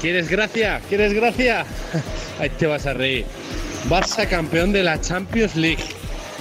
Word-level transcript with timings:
¿quieres 0.00 0.28
gracia? 0.28 0.80
¿Quieres 0.88 1.12
gracia? 1.12 1.66
Ahí 2.38 2.48
te 2.50 2.66
vas 2.66 2.86
a 2.86 2.94
reír. 2.94 3.26
Barça 3.88 4.26
campeón 4.28 4.72
de 4.72 4.82
la 4.82 5.00
Champions 5.00 5.56
League. 5.56 5.82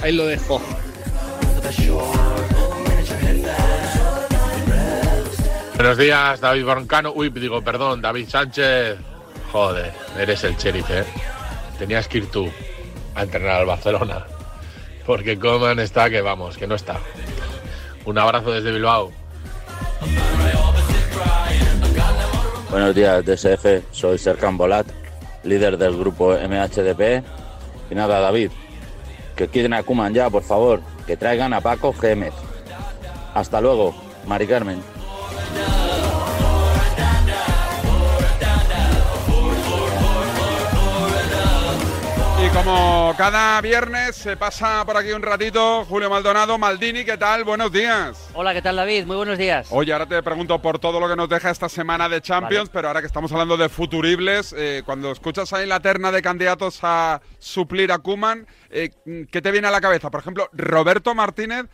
Ahí 0.01 0.13
lo 0.13 0.25
dejo. 0.27 0.61
Buenos 5.75 5.97
días, 5.97 6.39
David 6.39 6.63
Broncano. 6.63 7.11
Uy, 7.13 7.29
digo, 7.29 7.61
perdón, 7.61 8.01
David 8.01 8.29
Sánchez. 8.29 8.97
Joder, 9.51 9.91
eres 10.17 10.43
el 10.43 10.55
sheriff, 10.55 10.89
¿eh? 10.91 11.03
Tenías 11.79 12.07
que 12.07 12.19
ir 12.19 12.31
tú 12.31 12.49
a 13.15 13.23
entrenar 13.23 13.61
al 13.61 13.65
Barcelona. 13.65 14.25
Porque 15.05 15.37
Coman 15.37 15.79
está 15.79 16.09
que 16.09 16.21
vamos, 16.21 16.57
que 16.57 16.67
no 16.67 16.75
está. 16.75 16.99
Un 18.05 18.17
abrazo 18.17 18.51
desde 18.51 18.71
Bilbao. 18.71 19.11
Buenos 22.71 22.95
días, 22.95 23.25
DSF. 23.25 23.83
Soy 23.91 24.17
Serkan 24.17 24.57
Bolat, 24.57 24.87
líder 25.43 25.77
del 25.77 25.97
grupo 25.97 26.31
MHDP. 26.31 27.21
Y 27.89 27.95
nada, 27.95 28.21
David, 28.21 28.49
que 29.35 29.49
quiten 29.49 29.73
a 29.73 29.83
Kuman 29.83 30.13
ya, 30.13 30.29
por 30.29 30.41
favor. 30.41 30.79
Que 31.05 31.17
traigan 31.17 31.51
a 31.51 31.59
Paco 31.59 31.91
Gémez. 31.91 32.33
Hasta 33.33 33.59
luego, 33.59 33.93
Mari 34.25 34.47
Carmen. 34.47 34.81
Como 42.53 43.13
cada 43.17 43.61
viernes 43.61 44.15
se 44.15 44.35
pasa 44.35 44.83
por 44.85 44.97
aquí 44.97 45.11
un 45.11 45.21
ratito 45.21 45.85
Julio 45.85 46.09
Maldonado, 46.09 46.57
Maldini, 46.57 47.05
¿qué 47.05 47.17
tal? 47.17 47.43
Buenos 47.43 47.71
días. 47.71 48.29
Hola, 48.33 48.53
¿qué 48.53 48.61
tal 48.61 48.75
David? 48.75 49.05
Muy 49.05 49.15
buenos 49.15 49.37
días. 49.37 49.67
Oye, 49.71 49.93
ahora 49.93 50.05
te 50.05 50.21
pregunto 50.21 50.61
por 50.61 50.77
todo 50.79 50.99
lo 50.99 51.07
que 51.07 51.15
nos 51.15 51.29
deja 51.29 51.49
esta 51.49 51.69
semana 51.69 52.09
de 52.09 52.21
Champions, 52.21 52.69
pero 52.71 52.87
ahora 52.89 52.99
que 52.99 53.07
estamos 53.07 53.31
hablando 53.31 53.57
de 53.57 53.69
futuribles, 53.69 54.53
eh, 54.57 54.83
cuando 54.85 55.11
escuchas 55.11 55.53
ahí 55.53 55.65
la 55.65 55.79
terna 55.79 56.11
de 56.11 56.21
candidatos 56.21 56.79
a 56.83 57.21
suplir 57.39 57.91
a 57.91 57.99
Kuman, 57.99 58.45
eh, 58.69 58.89
¿qué 59.31 59.41
te 59.41 59.51
viene 59.51 59.67
a 59.67 59.71
la 59.71 59.81
cabeza? 59.81 60.11
Por 60.11 60.19
ejemplo, 60.19 60.49
Roberto 60.51 61.15
Martínez, 61.15 61.67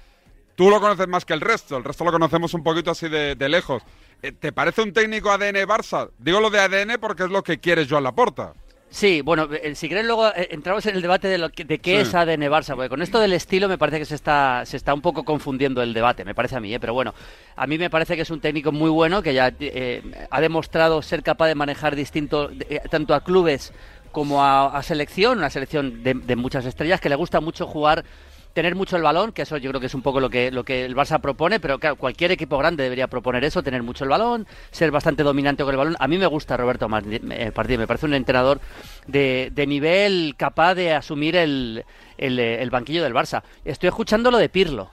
tú 0.55 0.69
lo 0.69 0.79
conoces 0.79 1.07
más 1.07 1.25
que 1.25 1.33
el 1.33 1.41
resto, 1.41 1.77
el 1.77 1.83
resto 1.83 2.03
lo 2.03 2.11
conocemos 2.11 2.53
un 2.53 2.63
poquito 2.63 2.91
así 2.91 3.09
de, 3.09 3.35
de 3.35 3.49
lejos. 3.49 3.83
Eh, 4.21 4.31
¿Te 4.31 4.51
parece 4.51 4.81
un 4.81 4.93
técnico 4.93 5.31
ADN 5.31 5.67
Barça? 5.67 6.11
Digo 6.17 6.39
lo 6.39 6.49
de 6.49 6.59
ADN 6.59 6.99
porque 6.99 7.23
es 7.23 7.29
lo 7.29 7.43
que 7.43 7.59
quieres 7.59 7.87
Joan 7.89 8.03
Laporta. 8.03 8.53
Sí, 8.89 9.19
bueno, 9.21 9.49
eh, 9.51 9.75
si 9.75 9.89
querés 9.89 10.05
luego 10.05 10.29
eh, 10.29 10.47
entramos 10.51 10.85
en 10.85 10.95
el 10.95 11.01
debate 11.01 11.27
de, 11.27 11.37
lo 11.37 11.49
que- 11.49 11.65
de 11.65 11.79
qué 11.79 11.95
Sí. 11.95 12.09
es 12.09 12.15
ADN 12.15 12.49
Barça, 12.49 12.73
porque 12.73 12.87
con 12.87 13.01
esto 13.01 13.19
del 13.19 13.33
estilo 13.33 13.67
me 13.67 13.77
parece 13.77 13.99
que 13.99 14.05
se 14.05 14.15
está, 14.15 14.63
se 14.65 14.77
está 14.77 14.93
un 14.93 15.01
poco 15.01 15.25
confundiendo 15.25 15.81
el 15.83 15.93
debate, 15.93 16.23
me 16.23 16.33
parece 16.33 16.55
a 16.55 16.61
mí, 16.61 16.73
¿eh? 16.73 16.79
pero 16.79 16.93
bueno, 16.93 17.13
a 17.57 17.67
mí 17.67 17.77
me 17.77 17.89
parece 17.89 18.15
que 18.15 18.21
es 18.21 18.29
un 18.29 18.39
técnico 18.39 18.71
muy 18.71 18.89
bueno, 18.89 19.21
que 19.21 19.33
ya 19.33 19.51
eh, 19.59 20.01
ha 20.31 20.39
demostrado 20.39 21.01
ser 21.01 21.21
capaz 21.21 21.47
de 21.47 21.55
manejar 21.55 21.97
distinto, 21.97 22.49
eh, 22.69 22.79
tanto 22.89 23.13
a 23.13 23.23
clubes 23.25 23.73
como 24.13 24.41
a, 24.43 24.67
a 24.77 24.81
selección, 24.83 25.37
una 25.39 25.49
selección 25.49 26.01
de, 26.01 26.13
de 26.13 26.35
muchas 26.37 26.65
estrellas, 26.65 27.01
que 27.01 27.09
le 27.09 27.15
gusta 27.15 27.41
mucho 27.41 27.67
jugar 27.67 28.05
tener 28.57 28.73
mucho 28.73 28.97
el 28.97 29.03
balón, 29.03 29.33
que 29.33 29.43
eso 29.43 29.57
yo 29.57 29.69
creo 29.69 29.79
que 29.79 29.85
es 29.85 29.93
un 29.93 30.01
poco 30.01 30.19
lo 30.19 30.31
que, 30.31 30.49
lo 30.49 30.63
que 30.63 30.83
el 30.83 30.95
Barça 30.95 31.21
propone, 31.21 31.59
pero 31.59 31.77
claro, 31.77 31.95
cualquier 31.95 32.31
equipo 32.31 32.57
grande 32.57 32.81
debería 32.81 33.05
proponer 33.05 33.43
eso, 33.43 33.61
tener 33.61 33.83
mucho 33.83 34.03
el 34.03 34.09
balón, 34.09 34.47
ser 34.71 34.89
bastante 34.89 35.21
dominante 35.21 35.63
con 35.63 35.71
el 35.71 35.77
balón. 35.77 35.95
A 35.99 36.07
mí 36.07 36.17
me 36.17 36.25
gusta 36.25 36.57
Roberto 36.57 36.89
Martí- 36.89 37.21
eh, 37.29 37.51
Martínez, 37.55 37.79
me 37.81 37.85
parece 37.85 38.07
un 38.07 38.15
entrenador 38.15 38.59
de, 39.05 39.51
de 39.53 39.67
nivel 39.67 40.33
capaz 40.37 40.73
de 40.73 40.91
asumir 40.91 41.35
el, 41.35 41.85
el, 42.17 42.39
eh, 42.39 42.59
el 42.63 42.71
banquillo 42.71 43.03
del 43.03 43.13
Barça. 43.13 43.43
Estoy 43.63 43.89
escuchando 43.89 44.31
lo 44.31 44.39
de 44.39 44.49
Pirlo. 44.49 44.89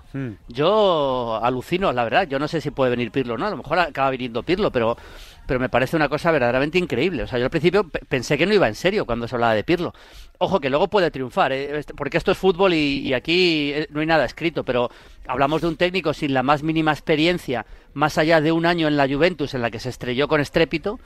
Yo 0.49 1.41
alucino, 1.43 1.91
la 1.91 2.05
verdad. 2.05 2.29
Yo 2.29 2.39
no 2.39 2.49
sé 2.49 2.61
si 2.61 2.71
puede 2.71 2.91
venir 2.91 3.11
Pirlo, 3.11 3.39
¿no? 3.39 3.47
A 3.47 3.51
lo 3.51 3.57
mejor 3.57 3.79
acaba 3.79 4.11
viniendo 4.11 4.43
Pirlo, 4.43 4.71
pero, 4.71 4.97
pero 5.47 5.61
me 5.61 5.69
parece 5.69 5.97
una 5.97 6.09
cosa 6.09 6.31
verdaderamente 6.31 6.79
increíble. 6.79 7.23
O 7.23 7.27
sea, 7.27 7.39
yo 7.39 7.45
al 7.45 7.51
principio 7.51 7.89
pe- 7.89 8.01
pensé 8.09 8.39
que 8.39 8.47
no 8.47 8.55
iba 8.55 8.69
en 8.69 8.75
serio 8.75 9.07
cuando 9.07 9.29
se 9.29 9.35
hablaba 9.35 9.55
de 9.55 9.65
Pirlo. 9.65 9.93
Ojo, 10.39 10.61
que 10.61 10.71
luego 10.71 10.89
puede 10.89 11.11
triunfar, 11.11 11.53
¿eh? 11.53 11.79
Este- 11.79 11.95
porque 11.95 12.17
esto 12.19 12.33
es 12.33 12.39
fútbol 12.39 12.75
y, 12.75 12.99
y 13.01 13.15
aquí 13.15 13.73
eh, 13.75 13.87
no 13.91 14.01
hay 14.01 14.07
nada 14.07 14.25
escrito, 14.25 14.65
pero 14.65 14.91
hablamos 15.27 15.63
de 15.63 15.69
un 15.69 15.77
técnico 15.77 16.13
sin 16.15 16.35
la 16.35 16.43
más 16.43 16.63
mínima 16.63 16.93
experiencia, 16.93 17.67
más 17.93 18.19
allá 18.19 18.41
de 18.41 18.53
un 18.53 18.67
año 18.67 18.89
en 18.89 18.97
la 18.97 19.09
Juventus, 19.09 19.55
en 19.55 19.63
la 19.63 19.71
que 19.71 19.81
se 19.81 19.89
estrelló 19.91 20.29
con 20.29 20.41
estrépito, 20.41 20.99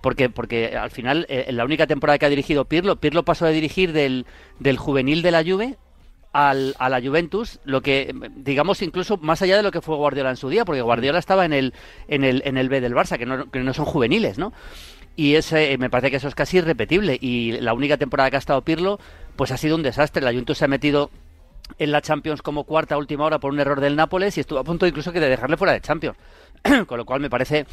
porque, 0.00 0.28
porque 0.30 0.76
al 0.76 0.90
final, 0.90 1.26
eh, 1.28 1.44
en 1.48 1.56
la 1.56 1.64
única 1.64 1.86
temporada 1.86 2.18
que 2.18 2.26
ha 2.26 2.30
dirigido 2.30 2.64
Pirlo, 2.64 2.96
Pirlo 2.96 3.24
pasó 3.24 3.44
de 3.46 3.52
dirigir 3.52 3.92
del, 3.92 4.26
del 4.58 4.76
juvenil 4.78 5.22
de 5.22 5.30
la 5.30 5.44
Juve 5.44 5.76
al, 6.32 6.74
a 6.78 6.88
la 6.88 7.00
Juventus, 7.00 7.60
lo 7.64 7.82
que, 7.82 8.14
digamos, 8.36 8.82
incluso 8.82 9.16
más 9.18 9.42
allá 9.42 9.56
de 9.56 9.62
lo 9.62 9.70
que 9.70 9.80
fue 9.80 9.96
Guardiola 9.96 10.30
en 10.30 10.36
su 10.36 10.48
día, 10.48 10.64
porque 10.64 10.80
Guardiola 10.80 11.18
estaba 11.18 11.44
en 11.44 11.52
el, 11.52 11.74
en 12.08 12.24
el, 12.24 12.42
en 12.44 12.56
el 12.56 12.68
B 12.68 12.80
del 12.80 12.94
Barça, 12.94 13.18
que 13.18 13.26
no, 13.26 13.50
que 13.50 13.60
no 13.60 13.74
son 13.74 13.84
juveniles, 13.84 14.38
¿no? 14.38 14.52
Y 15.14 15.34
ese, 15.34 15.72
eh, 15.72 15.78
me 15.78 15.90
parece 15.90 16.10
que 16.10 16.16
eso 16.16 16.28
es 16.28 16.34
casi 16.34 16.58
irrepetible. 16.58 17.18
Y 17.20 17.52
la 17.60 17.74
única 17.74 17.98
temporada 17.98 18.30
que 18.30 18.36
ha 18.36 18.38
estado 18.38 18.62
Pirlo, 18.62 18.98
pues 19.36 19.50
ha 19.50 19.58
sido 19.58 19.76
un 19.76 19.82
desastre. 19.82 20.22
La 20.22 20.30
Juventus 20.30 20.58
se 20.58 20.64
ha 20.64 20.68
metido 20.68 21.10
en 21.78 21.92
la 21.92 22.00
Champions 22.00 22.42
como 22.42 22.64
cuarta 22.64 22.96
última 22.96 23.24
hora 23.24 23.38
por 23.38 23.52
un 23.52 23.60
error 23.60 23.80
del 23.80 23.96
Nápoles 23.96 24.36
y 24.36 24.40
estuvo 24.40 24.58
a 24.58 24.64
punto 24.64 24.86
incluso 24.86 25.12
que 25.12 25.20
de 25.20 25.28
dejarle 25.28 25.56
fuera 25.56 25.74
de 25.74 25.80
Champions. 25.80 26.16
Con 26.86 26.98
lo 26.98 27.04
cual 27.04 27.20
me 27.20 27.30
parece 27.30 27.66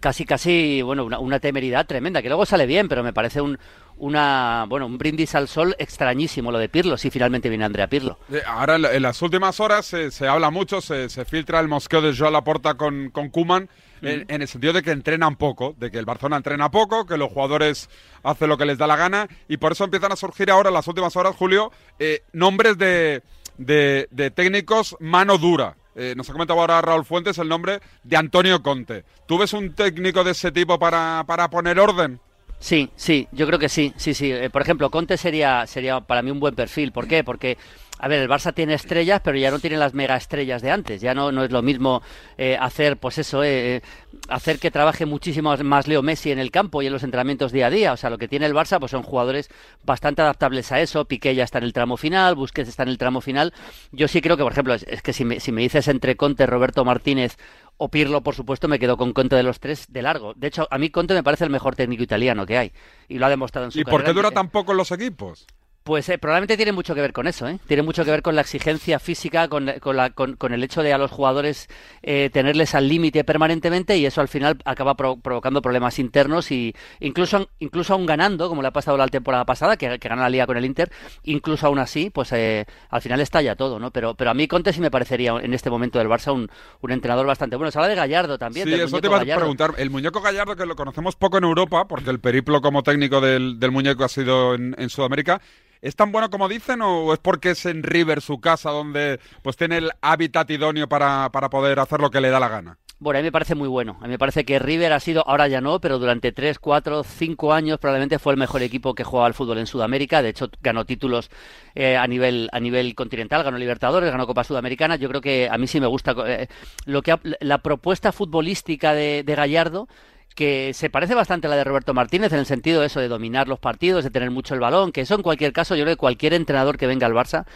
casi 0.00 0.24
casi 0.24 0.82
bueno 0.82 1.04
una, 1.04 1.18
una 1.18 1.38
temeridad 1.38 1.86
tremenda 1.86 2.20
que 2.20 2.28
luego 2.28 2.44
sale 2.44 2.66
bien 2.66 2.88
pero 2.88 3.04
me 3.04 3.12
parece 3.12 3.40
un 3.40 3.56
una 3.98 4.66
bueno 4.68 4.86
un 4.86 4.98
brindis 4.98 5.34
al 5.34 5.48
sol 5.48 5.74
extrañísimo 5.78 6.52
lo 6.52 6.58
de 6.58 6.68
Pirlo 6.68 6.96
si 6.96 7.10
finalmente 7.10 7.48
viene 7.48 7.64
Andrea 7.64 7.86
Pirlo 7.88 8.18
Eh, 8.30 8.42
Ahora, 8.46 8.76
en 8.76 8.82
la- 8.82 8.92
en 8.94 9.02
las 9.02 9.20
últimas 9.22 9.58
horas 9.60 9.86
se, 9.86 10.10
se 10.10 10.28
habla 10.28 10.50
mucho, 10.50 10.80
se, 10.80 11.08
se 11.08 11.24
filtra 11.24 11.60
el 11.60 11.68
mosqueo 11.68 12.00
de 12.02 12.14
Joan 12.16 12.32
Laporta 12.34 12.74
con, 12.74 13.10
con 13.10 13.30
Kuman, 13.30 13.68
en, 14.02 14.26
en 14.28 14.42
el 14.42 14.48
sentido 14.48 14.72
de 14.74 14.82
que 14.82 14.90
entrenan 14.90 15.36
poco, 15.36 15.74
de 15.78 15.90
que 15.90 15.98
el 15.98 16.04
Barcelona 16.04 16.36
entrena 16.36 16.70
poco, 16.70 17.06
que 17.06 17.16
los 17.16 17.32
jugadores 17.32 17.88
hacen 18.22 18.48
lo 18.48 18.58
que 18.58 18.66
les 18.66 18.76
da 18.78 18.86
la 18.86 18.96
gana, 18.96 19.26
y 19.48 19.56
por 19.56 19.72
eso 19.72 19.84
empiezan 19.84 20.12
a 20.12 20.16
surgir 20.16 20.50
ahora, 20.50 20.68
en 20.68 20.74
las 20.74 20.86
últimas 20.86 21.16
horas, 21.16 21.34
Julio, 21.34 21.72
eh, 21.98 22.22
nombres 22.32 22.76
de, 22.78 23.22
de, 23.56 24.06
de 24.10 24.30
técnicos 24.30 24.96
mano 25.00 25.38
dura. 25.38 25.76
Eh, 25.94 26.12
nos 26.14 26.28
ha 26.28 26.32
comentado 26.34 26.60
ahora 26.60 26.82
Raúl 26.82 27.06
Fuentes 27.06 27.38
el 27.38 27.48
nombre 27.48 27.80
de 28.04 28.16
Antonio 28.18 28.62
Conte. 28.62 29.04
¿Tú 29.26 29.38
ves 29.38 29.54
un 29.54 29.74
técnico 29.74 30.22
de 30.24 30.32
ese 30.32 30.52
tipo 30.52 30.78
para, 30.78 31.24
para 31.26 31.48
poner 31.48 31.80
orden? 31.80 32.20
Sí, 32.58 32.90
sí, 32.96 33.28
yo 33.32 33.46
creo 33.46 33.58
que 33.58 33.68
sí, 33.68 33.92
sí, 33.96 34.14
sí. 34.14 34.32
Eh, 34.32 34.50
por 34.50 34.62
ejemplo, 34.62 34.90
Conte 34.90 35.16
sería, 35.16 35.66
sería 35.66 36.00
para 36.00 36.22
mí 36.22 36.30
un 36.30 36.40
buen 36.40 36.54
perfil. 36.54 36.90
¿Por 36.90 37.06
qué? 37.06 37.22
Porque, 37.22 37.58
a 37.98 38.08
ver, 38.08 38.20
el 38.20 38.28
Barça 38.28 38.52
tiene 38.52 38.74
estrellas, 38.74 39.20
pero 39.24 39.38
ya 39.38 39.50
no 39.50 39.58
tiene 39.58 39.76
las 39.76 39.94
mega 39.94 40.16
estrellas 40.16 40.62
de 40.62 40.70
antes. 40.70 41.00
Ya 41.00 41.14
no, 41.14 41.32
no 41.32 41.44
es 41.44 41.50
lo 41.50 41.62
mismo 41.62 42.02
eh, 42.36 42.56
hacer, 42.60 42.98
pues 42.98 43.18
eso, 43.18 43.42
eh, 43.42 43.76
eh, 43.76 43.80
hacer 44.28 44.58
que 44.58 44.70
trabaje 44.70 45.06
muchísimo 45.06 45.56
más 45.56 45.88
Leo 45.88 46.02
Messi 46.02 46.30
en 46.30 46.38
el 46.38 46.50
campo 46.50 46.82
y 46.82 46.86
en 46.86 46.92
los 46.92 47.02
entrenamientos 47.02 47.52
día 47.52 47.68
a 47.68 47.70
día. 47.70 47.92
O 47.92 47.96
sea, 47.96 48.10
lo 48.10 48.18
que 48.18 48.28
tiene 48.28 48.46
el 48.46 48.54
Barça, 48.54 48.78
pues 48.78 48.90
son 48.90 49.02
jugadores 49.02 49.48
bastante 49.84 50.22
adaptables 50.22 50.72
a 50.72 50.80
eso. 50.80 51.06
Piqué 51.06 51.34
ya 51.34 51.44
está 51.44 51.58
en 51.58 51.64
el 51.64 51.72
tramo 51.72 51.96
final, 51.96 52.34
Busquets 52.34 52.68
está 52.68 52.82
en 52.82 52.90
el 52.90 52.98
tramo 52.98 53.20
final. 53.20 53.54
Yo 53.92 54.08
sí 54.08 54.20
creo 54.20 54.36
que, 54.36 54.42
por 54.42 54.52
ejemplo, 54.52 54.74
es, 54.74 54.82
es 54.84 55.00
que 55.00 55.12
si 55.12 55.24
me, 55.24 55.40
si 55.40 55.52
me 55.52 55.62
dices 55.62 55.88
entre 55.88 56.16
Conte, 56.16 56.46
Roberto 56.46 56.84
Martínez 56.84 57.36
o 57.78 57.90
Pirlo, 57.90 58.22
por 58.22 58.34
supuesto, 58.34 58.68
me 58.68 58.78
quedo 58.78 58.96
con 58.96 59.12
Conte 59.12 59.36
de 59.36 59.42
los 59.42 59.60
tres 59.60 59.86
de 59.90 60.02
largo. 60.02 60.34
De 60.34 60.48
hecho, 60.48 60.66
a 60.70 60.78
mí 60.78 60.90
Conte 60.90 61.14
me 61.14 61.22
parece 61.22 61.44
el 61.44 61.50
mejor 61.50 61.76
técnico 61.76 62.02
italiano 62.02 62.46
que 62.46 62.58
hay. 62.58 62.72
Y 63.08 63.18
lo 63.18 63.26
ha 63.26 63.30
demostrado 63.30 63.66
en 63.66 63.72
su 63.72 63.80
¿Y 63.80 63.84
por 63.84 64.00
qué 64.00 64.06
carrera. 64.06 64.12
dura 64.14 64.30
tan 64.30 64.50
poco 64.50 64.72
en 64.72 64.78
los 64.78 64.92
equipos? 64.92 65.46
Pues 65.86 66.08
eh, 66.08 66.18
probablemente 66.18 66.56
tiene 66.56 66.72
mucho 66.72 66.96
que 66.96 67.00
ver 67.00 67.12
con 67.12 67.28
eso, 67.28 67.46
¿eh? 67.46 67.60
Tiene 67.68 67.84
mucho 67.84 68.04
que 68.04 68.10
ver 68.10 68.20
con 68.20 68.34
la 68.34 68.40
exigencia 68.40 68.98
física, 68.98 69.46
con, 69.46 69.72
con, 69.80 69.96
la- 69.96 70.10
con- 70.10 70.34
con 70.34 70.52
el 70.52 70.64
hecho 70.64 70.82
de 70.82 70.92
a 70.92 70.98
los 70.98 71.12
jugadores 71.12 71.68
eh, 72.02 72.28
tenerles 72.32 72.74
al 72.74 72.88
límite 72.88 73.22
permanentemente 73.22 73.96
y 73.96 74.04
eso 74.04 74.20
al 74.20 74.26
final 74.26 74.58
acaba 74.64 74.96
pro- 74.96 75.16
provocando 75.16 75.62
problemas 75.62 76.00
internos 76.00 76.50
y 76.50 76.74
incluso, 76.98 77.48
incluso 77.60 77.94
aún 77.94 78.04
ganando, 78.04 78.48
como 78.48 78.62
le 78.62 78.68
ha 78.68 78.72
pasado 78.72 78.96
la 78.96 79.06
temporada 79.06 79.44
pasada, 79.44 79.76
que, 79.76 80.00
que 80.00 80.08
gana 80.08 80.22
la 80.22 80.28
liga 80.28 80.44
con 80.46 80.56
el 80.56 80.64
Inter, 80.64 80.90
incluso 81.22 81.68
aún 81.68 81.78
así, 81.78 82.10
pues 82.10 82.32
eh, 82.32 82.66
al 82.90 83.00
final 83.00 83.20
estalla 83.20 83.54
todo, 83.54 83.78
¿no? 83.78 83.92
Pero, 83.92 84.16
pero 84.16 84.32
a 84.32 84.34
mí 84.34 84.48
Conte 84.48 84.72
sí 84.72 84.80
me 84.80 84.90
parecería 84.90 85.36
en 85.40 85.54
este 85.54 85.70
momento 85.70 86.00
del 86.00 86.08
Barça 86.08 86.34
un, 86.34 86.50
un 86.80 86.90
entrenador 86.90 87.26
bastante 87.28 87.54
bueno. 87.54 87.70
Se 87.70 87.78
habla 87.78 87.90
de 87.90 87.94
Gallardo 87.94 88.38
también. 88.38 88.64
Sí, 88.64 88.72
del 88.72 88.80
eso 88.80 89.00
te 89.00 89.06
iba 89.06 89.14
a 89.16 89.20
Gallardo. 89.20 89.40
preguntar. 89.42 89.74
El 89.78 89.90
muñeco 89.90 90.20
Gallardo, 90.20 90.56
que 90.56 90.66
lo 90.66 90.74
conocemos 90.74 91.14
poco 91.14 91.38
en 91.38 91.44
Europa, 91.44 91.86
porque 91.86 92.10
el 92.10 92.18
periplo 92.18 92.60
como 92.60 92.82
técnico 92.82 93.20
del, 93.20 93.60
del 93.60 93.70
muñeco 93.70 94.02
ha 94.02 94.08
sido 94.08 94.54
en, 94.56 94.74
en 94.78 94.88
Sudamérica, 94.90 95.40
¿es 95.82 95.96
tan 95.96 96.12
bueno 96.12 96.30
como 96.30 96.48
dicen 96.48 96.80
o 96.82 97.12
es 97.12 97.18
porque 97.18 97.50
es 97.50 97.66
en 97.66 97.82
River, 97.82 98.20
su 98.20 98.40
casa, 98.40 98.70
donde 98.70 99.20
pues 99.42 99.56
tiene 99.56 99.78
el 99.78 99.90
hábitat 100.00 100.50
idóneo 100.50 100.88
para, 100.88 101.30
para 101.30 101.50
poder 101.50 101.78
hacer 101.80 102.00
lo 102.00 102.10
que 102.10 102.20
le 102.20 102.30
da 102.30 102.40
la 102.40 102.48
gana? 102.48 102.78
Bueno, 102.98 103.18
a 103.18 103.20
mí 103.20 103.26
me 103.26 103.32
parece 103.32 103.54
muy 103.54 103.68
bueno. 103.68 103.98
A 104.00 104.04
mí 104.04 104.08
me 104.08 104.18
parece 104.18 104.46
que 104.46 104.58
River 104.58 104.94
ha 104.94 105.00
sido, 105.00 105.22
ahora 105.28 105.48
ya 105.48 105.60
no, 105.60 105.82
pero 105.82 105.98
durante 105.98 106.32
3, 106.32 106.58
4, 106.58 107.04
5 107.04 107.52
años 107.52 107.78
probablemente 107.78 108.18
fue 108.18 108.32
el 108.32 108.38
mejor 108.38 108.62
equipo 108.62 108.94
que 108.94 109.04
jugaba 109.04 109.26
al 109.26 109.34
fútbol 109.34 109.58
en 109.58 109.66
Sudamérica. 109.66 110.22
De 110.22 110.30
hecho, 110.30 110.48
ganó 110.62 110.86
títulos 110.86 111.28
eh, 111.74 111.98
a 111.98 112.06
nivel 112.06 112.48
a 112.52 112.58
nivel 112.58 112.94
continental, 112.94 113.42
ganó 113.44 113.58
Libertadores, 113.58 114.10
ganó 114.10 114.26
Copa 114.26 114.44
Sudamericana. 114.44 114.96
Yo 114.96 115.10
creo 115.10 115.20
que 115.20 115.46
a 115.50 115.58
mí 115.58 115.66
sí 115.66 115.78
me 115.78 115.86
gusta 115.86 116.14
eh, 116.26 116.48
lo 116.86 117.02
que 117.02 117.12
ha- 117.12 117.20
la 117.40 117.58
propuesta 117.58 118.12
futbolística 118.12 118.94
de, 118.94 119.22
de 119.24 119.34
Gallardo 119.34 119.88
que 120.36 120.72
se 120.74 120.90
parece 120.90 121.16
bastante 121.16 121.48
a 121.48 121.50
la 121.50 121.56
de 121.56 121.64
Roberto 121.64 121.94
Martínez 121.94 122.32
en 122.32 122.38
el 122.38 122.46
sentido 122.46 122.80
de 122.80 122.86
eso 122.86 123.00
de 123.00 123.08
dominar 123.08 123.48
los 123.48 123.58
partidos, 123.58 124.04
de 124.04 124.10
tener 124.10 124.30
mucho 124.30 124.54
el 124.54 124.60
balón, 124.60 124.92
que 124.92 125.00
eso 125.00 125.16
en 125.16 125.22
cualquier 125.22 125.52
caso 125.52 125.74
yo 125.74 125.82
creo 125.82 125.96
que 125.96 126.00
cualquier 126.00 126.34
entrenador 126.34 126.78
que 126.78 126.86
venga 126.86 127.06
al 127.06 127.14
Barça 127.14 127.46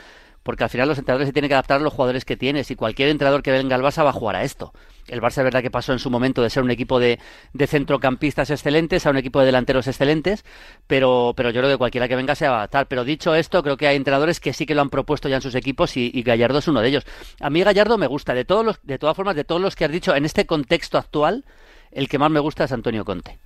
porque 0.42 0.64
al 0.64 0.70
final 0.70 0.88
los 0.88 0.98
entrenadores 0.98 1.28
se 1.28 1.32
tienen 1.32 1.48
que 1.48 1.54
adaptar 1.54 1.80
a 1.80 1.82
los 1.82 1.92
jugadores 1.92 2.24
que 2.24 2.36
tienes 2.36 2.70
y 2.70 2.76
cualquier 2.76 3.10
entrenador 3.10 3.42
que 3.42 3.50
venga 3.50 3.76
al 3.76 3.82
Barça 3.82 4.04
va 4.04 4.10
a 4.10 4.14
jugar 4.14 4.36
a 4.36 4.42
esto. 4.42 4.72
El 5.06 5.20
Barça 5.20 5.38
es 5.38 5.44
verdad 5.44 5.60
que 5.60 5.70
pasó 5.70 5.92
en 5.92 5.98
su 5.98 6.10
momento 6.10 6.42
de 6.42 6.50
ser 6.50 6.62
un 6.62 6.70
equipo 6.70 6.98
de, 6.98 7.18
centrocampistas 7.66 8.50
excelentes 8.50 9.06
a 9.06 9.10
un 9.10 9.16
equipo 9.16 9.40
de 9.40 9.46
delanteros 9.46 9.86
excelentes, 9.86 10.44
pero, 10.86 11.34
pero 11.36 11.50
yo 11.50 11.60
creo 11.60 11.72
que 11.72 11.78
cualquiera 11.78 12.08
que 12.08 12.16
venga 12.16 12.34
se 12.34 12.48
va 12.48 12.54
a 12.54 12.58
adaptar. 12.58 12.86
Pero 12.86 13.04
dicho 13.04 13.34
esto, 13.34 13.62
creo 13.62 13.76
que 13.76 13.86
hay 13.86 13.96
entrenadores 13.96 14.40
que 14.40 14.52
sí 14.52 14.66
que 14.66 14.74
lo 14.74 14.82
han 14.82 14.90
propuesto 14.90 15.28
ya 15.28 15.36
en 15.36 15.42
sus 15.42 15.54
equipos 15.54 15.96
y, 15.96 16.10
y 16.14 16.22
Gallardo 16.22 16.58
es 16.58 16.68
uno 16.68 16.80
de 16.80 16.88
ellos. 16.88 17.04
A 17.40 17.50
mí 17.50 17.62
Gallardo 17.62 17.98
me 17.98 18.06
gusta, 18.06 18.34
de 18.34 18.44
todos 18.44 18.64
los, 18.64 18.80
de 18.82 18.98
todas 18.98 19.16
formas, 19.16 19.36
de 19.36 19.44
todos 19.44 19.60
los 19.60 19.76
que 19.76 19.84
has 19.84 19.92
dicho, 19.92 20.14
en 20.14 20.24
este 20.24 20.46
contexto 20.46 20.96
actual, 20.96 21.44
el 21.90 22.08
que 22.08 22.18
más 22.18 22.30
me 22.30 22.40
gusta 22.40 22.64
es 22.64 22.72
Antonio 22.72 23.04
Conte. 23.04 23.38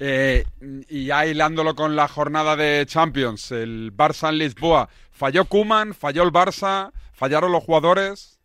Eh, 0.00 0.44
y 0.88 1.06
ya 1.06 1.26
hilándolo 1.26 1.74
con 1.74 1.96
la 1.96 2.06
jornada 2.06 2.54
de 2.56 2.84
Champions, 2.86 3.50
el 3.50 3.92
Barça 3.96 4.28
en 4.28 4.38
Lisboa, 4.38 4.88
¿falló 5.10 5.44
Kuman? 5.44 5.94
¿Falló 5.94 6.22
el 6.22 6.32
Barça? 6.32 6.92
¿Fallaron 7.12 7.50
los 7.50 7.64
jugadores? 7.64 8.38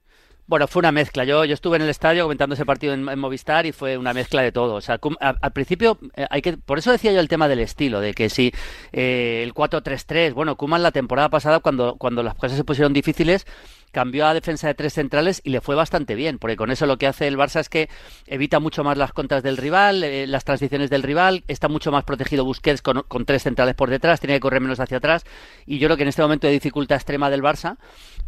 Bueno, 0.45 0.67
fue 0.67 0.81
una 0.81 0.91
mezcla. 0.91 1.23
Yo, 1.23 1.45
yo 1.45 1.53
estuve 1.53 1.77
en 1.77 1.83
el 1.83 1.89
estadio 1.89 2.23
comentando 2.23 2.55
ese 2.55 2.65
partido 2.65 2.93
en, 2.93 3.03
Movistar 3.17 3.65
y 3.65 3.71
fue 3.71 3.97
una 3.97 4.13
mezcla 4.13 4.41
de 4.41 4.51
todo. 4.51 4.75
O 4.75 4.81
sea, 4.81 4.99
al 5.19 5.51
principio 5.53 5.97
eh, 6.15 6.27
hay 6.29 6.41
que, 6.41 6.57
por 6.57 6.79
eso 6.79 6.91
decía 6.91 7.13
yo 7.13 7.21
el 7.21 7.29
tema 7.29 7.47
del 7.47 7.59
estilo, 7.59 8.01
de 8.01 8.13
que 8.13 8.29
si 8.29 8.51
eh, 8.91 9.41
el 9.43 9.53
4-3-3, 9.53 10.33
bueno, 10.33 10.57
Kuman 10.57 10.83
la 10.83 10.91
temporada 10.91 11.29
pasada 11.29 11.59
cuando, 11.59 11.95
cuando 11.95 12.23
las 12.23 12.35
cosas 12.35 12.57
se 12.57 12.65
pusieron 12.65 12.91
difíciles 12.91 13.45
cambió 13.93 14.25
a 14.25 14.33
defensa 14.33 14.67
de 14.67 14.73
tres 14.73 14.93
centrales 14.93 15.39
y 15.45 15.51
le 15.51 15.61
fue 15.61 15.75
bastante 15.75 16.15
bien, 16.15 16.39
porque 16.39 16.57
con 16.57 16.71
eso 16.71 16.85
lo 16.85 16.97
que 16.97 17.07
hace 17.07 17.27
el 17.27 17.37
Barça 17.37 17.61
es 17.61 17.69
que 17.69 17.89
evita 18.27 18.59
mucho 18.59 18.83
más 18.83 18.97
las 18.97 19.13
contras 19.13 19.43
del 19.43 19.55
rival, 19.55 20.03
eh, 20.03 20.27
las 20.27 20.43
transiciones 20.43 20.89
del 20.89 21.03
rival, 21.03 21.43
está 21.47 21.69
mucho 21.69 21.91
más 21.91 22.03
protegido 22.03 22.43
Busquets 22.43 22.81
con, 22.81 23.05
tres 23.25 23.43
centrales 23.43 23.75
por 23.75 23.89
detrás, 23.89 24.19
tiene 24.19 24.33
que 24.33 24.39
correr 24.41 24.61
menos 24.61 24.79
hacia 24.79 24.97
atrás 24.97 25.23
y 25.65 25.77
yo 25.77 25.87
creo 25.87 25.95
que 25.95 26.03
en 26.03 26.09
este 26.09 26.23
momento 26.23 26.47
de 26.47 26.53
dificultad 26.53 26.97
extrema 26.97 27.29
del 27.29 27.43
Barça, 27.43 27.77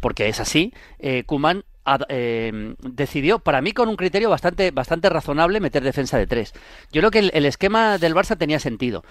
porque 0.00 0.28
es 0.28 0.40
así, 0.40 0.72
eh, 1.00 1.24
Kuman 1.24 1.64
eh, 2.08 2.74
decidió, 2.80 3.38
para 3.38 3.60
mí 3.60 3.72
con 3.72 3.88
un 3.88 3.96
criterio 3.96 4.30
bastante, 4.30 4.70
bastante 4.70 5.08
razonable, 5.08 5.60
meter 5.60 5.82
defensa 5.82 6.18
de 6.18 6.26
tres. 6.26 6.52
Yo 6.92 7.00
creo 7.00 7.10
que 7.10 7.18
el, 7.18 7.46
esquema 7.46 7.98
del 7.98 8.14
Barça 8.14 8.36
tenía 8.36 8.58
sentido 8.58 9.04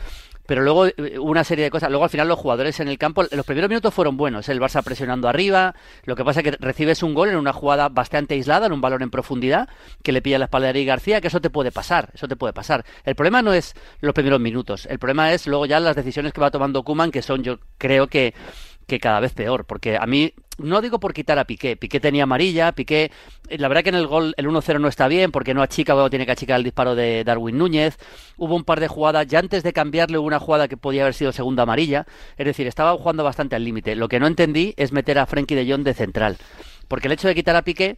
pero 0.47 0.61
luego 0.61 0.85
eh, 0.85 1.17
una 1.19 1.43
serie 1.43 1.63
de 1.63 1.71
cosas. 1.71 1.89
Luego 1.89 2.03
al 2.03 2.11
final 2.11 2.27
los 2.27 2.37
jugadores 2.37 2.79
en 2.79 2.87
el 2.87 2.99
campo, 2.99 3.23
los 3.31 3.45
primeros 3.47 3.67
minutos 3.67 3.91
fueron 3.91 4.15
buenos, 4.15 4.47
el 4.47 4.61
Barça 4.61 4.83
presionando 4.83 5.27
arriba, 5.27 5.73
lo 6.03 6.15
que 6.15 6.23
pasa 6.23 6.41
es 6.41 6.43
que 6.43 6.51
recibes 6.59 7.01
un 7.01 7.15
gol 7.15 7.29
en 7.29 7.37
una 7.37 7.51
jugada 7.51 7.89
bastante 7.89 8.35
aislada, 8.35 8.67
en 8.67 8.73
un 8.73 8.79
balón 8.79 9.01
en 9.01 9.09
profundidad, 9.09 9.67
que 10.03 10.11
le 10.11 10.21
pilla 10.21 10.37
la 10.37 10.45
espalda 10.45 10.67
a 10.67 10.69
Ari 10.69 10.85
García, 10.85 11.19
que 11.19 11.29
eso 11.29 11.41
te 11.41 11.49
puede 11.49 11.71
pasar, 11.71 12.11
eso 12.13 12.27
te 12.27 12.35
puede 12.35 12.53
pasar. 12.53 12.85
El 13.05 13.15
problema 13.15 13.41
no 13.41 13.53
es 13.53 13.73
los 14.01 14.13
primeros 14.13 14.39
minutos, 14.39 14.85
el 14.85 14.99
problema 14.99 15.33
es 15.33 15.47
luego 15.47 15.65
ya 15.65 15.79
las 15.79 15.95
decisiones 15.95 16.31
que 16.31 16.41
va 16.41 16.51
tomando 16.51 16.83
Kuman, 16.83 17.09
que 17.09 17.23
son 17.23 17.41
yo 17.41 17.57
creo 17.79 18.05
que 18.05 18.35
que 18.87 18.99
cada 18.99 19.19
vez 19.19 19.33
peor, 19.33 19.65
porque 19.65 19.97
a 19.97 20.05
mí 20.05 20.33
no 20.57 20.81
digo 20.81 20.99
por 20.99 21.13
quitar 21.13 21.39
a 21.39 21.45
Piqué, 21.45 21.75
Piqué 21.75 21.99
tenía 21.99 22.23
amarilla, 22.23 22.71
Piqué, 22.71 23.11
eh, 23.49 23.57
la 23.57 23.67
verdad 23.67 23.83
que 23.83 23.89
en 23.89 23.95
el 23.95 24.07
gol 24.07 24.33
el 24.37 24.47
1-0 24.47 24.79
no 24.79 24.87
está 24.87 25.07
bien 25.07 25.31
porque 25.31 25.53
no 25.53 25.61
achica, 25.61 25.93
luego 25.93 26.09
tiene 26.09 26.25
que 26.25 26.31
achicar 26.31 26.57
el 26.57 26.63
disparo 26.63 26.95
de 26.95 27.23
Darwin 27.23 27.57
Núñez, 27.57 27.97
hubo 28.37 28.55
un 28.55 28.63
par 28.63 28.79
de 28.79 28.87
jugadas, 28.87 29.27
ya 29.27 29.39
antes 29.39 29.63
de 29.63 29.73
cambiarle 29.73 30.17
hubo 30.17 30.27
una 30.27 30.39
jugada 30.39 30.67
que 30.67 30.77
podía 30.77 31.03
haber 31.03 31.13
sido 31.13 31.31
segunda 31.31 31.63
amarilla, 31.63 32.05
es 32.37 32.45
decir, 32.45 32.67
estaba 32.67 32.93
jugando 32.93 33.23
bastante 33.23 33.55
al 33.55 33.63
límite, 33.63 33.95
lo 33.95 34.07
que 34.07 34.19
no 34.19 34.27
entendí 34.27 34.73
es 34.77 34.91
meter 34.91 35.19
a 35.19 35.25
Frenkie 35.25 35.55
de 35.55 35.69
Jong 35.69 35.83
de 35.83 35.93
central, 35.93 36.37
porque 36.87 37.07
el 37.07 37.13
hecho 37.13 37.27
de 37.27 37.35
quitar 37.35 37.55
a 37.55 37.63
Piqué 37.63 37.97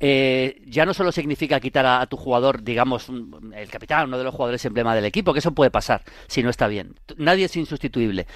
eh, 0.00 0.62
ya 0.66 0.84
no 0.84 0.94
solo 0.94 1.12
significa 1.12 1.60
quitar 1.60 1.86
a, 1.86 2.06
tu 2.06 2.16
jugador, 2.16 2.62
digamos, 2.62 3.08
el 3.54 3.68
capitán, 3.70 4.08
uno 4.08 4.18
de 4.18 4.24
los 4.24 4.34
jugadores 4.34 4.64
emblema 4.64 4.94
del 4.94 5.04
equipo, 5.04 5.32
que 5.32 5.38
eso 5.38 5.52
puede 5.52 5.70
pasar 5.70 6.02
si 6.26 6.42
no 6.42 6.50
está 6.50 6.68
bien. 6.68 6.94
Nadie 7.16 7.46
es 7.46 7.56
insustituible. 7.56 8.26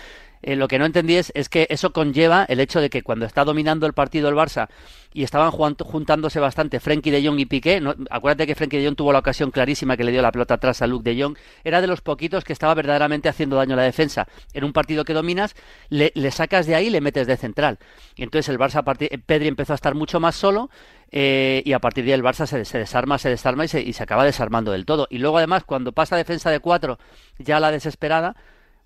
Eh, 0.42 0.56
lo 0.56 0.68
que 0.68 0.78
no 0.78 0.86
entendí 0.86 1.16
es, 1.16 1.32
que 1.48 1.66
eso 1.70 1.92
conlleva 1.92 2.44
el 2.48 2.60
hecho 2.60 2.80
de 2.80 2.88
que 2.88 3.02
cuando 3.02 3.26
está 3.26 3.44
dominando 3.44 3.86
el 3.86 3.92
partido 3.92 4.28
el 4.28 4.34
Barça 4.34 4.68
y 5.12 5.22
estaban 5.22 5.50
juntándose 5.50 6.40
bastante 6.40 6.80
Frenkie 6.80 7.10
de 7.10 7.26
Jong 7.26 7.38
y 7.40 7.46
Piqué, 7.46 7.82
acuérdate 8.10 8.46
que 8.46 8.54
Frenkie 8.54 8.78
de 8.78 8.86
Jong 8.86 8.96
tuvo 8.96 9.12
la 9.12 9.18
ocasión 9.18 9.50
clarísima 9.50 9.96
que 9.96 10.04
le 10.04 10.12
dio 10.12 10.22
la 10.22 10.32
pelota 10.32 10.54
atrás 10.54 10.80
a 10.82 10.86
Luke 10.86 11.08
de 11.08 11.20
Jong, 11.20 11.36
era 11.64 11.80
de 11.80 11.86
los 11.86 12.00
poquitos 12.00 12.44
que 12.44 12.52
estaba 12.52 12.74
verdaderamente 12.74 13.28
haciendo 13.28 13.56
daño 13.56 13.74
a 13.74 13.78
la 13.78 13.82
defensa. 13.82 14.28
En 14.54 14.64
un 14.64 14.72
partido 14.72 15.04
que 15.04 15.12
dominas, 15.12 15.54
le, 15.88 16.12
sacas 16.30 16.66
de 16.66 16.74
ahí 16.74 16.86
y 16.86 16.90
le 16.90 17.00
metes 17.00 17.26
de 17.26 17.36
central. 17.36 17.78
Y 18.16 18.22
entonces 18.22 18.48
el 18.48 18.58
Barça, 18.58 18.82
Pedri 19.26 19.48
empezó 19.48 19.72
a 19.72 19.76
estar 19.76 19.94
mucho 19.94 20.20
más 20.20 20.36
solo 20.36 20.70
eh, 21.10 21.62
y 21.66 21.72
a 21.72 21.80
partir 21.80 22.04
de 22.04 22.12
ahí 22.12 22.18
el 22.18 22.24
Barça 22.24 22.46
se, 22.46 22.78
desarma, 22.78 23.18
se 23.18 23.28
desarma 23.28 23.64
y 23.64 23.68
se, 23.68 23.82
y 23.82 23.92
se 23.92 24.02
acaba 24.02 24.24
desarmando 24.24 24.72
del 24.72 24.86
todo. 24.86 25.06
Y 25.10 25.18
luego 25.18 25.38
además 25.38 25.64
cuando 25.64 25.92
pasa 25.92 26.16
defensa 26.16 26.50
de 26.50 26.60
cuatro, 26.60 26.98
ya 27.38 27.60
la 27.60 27.70
desesperada, 27.72 28.36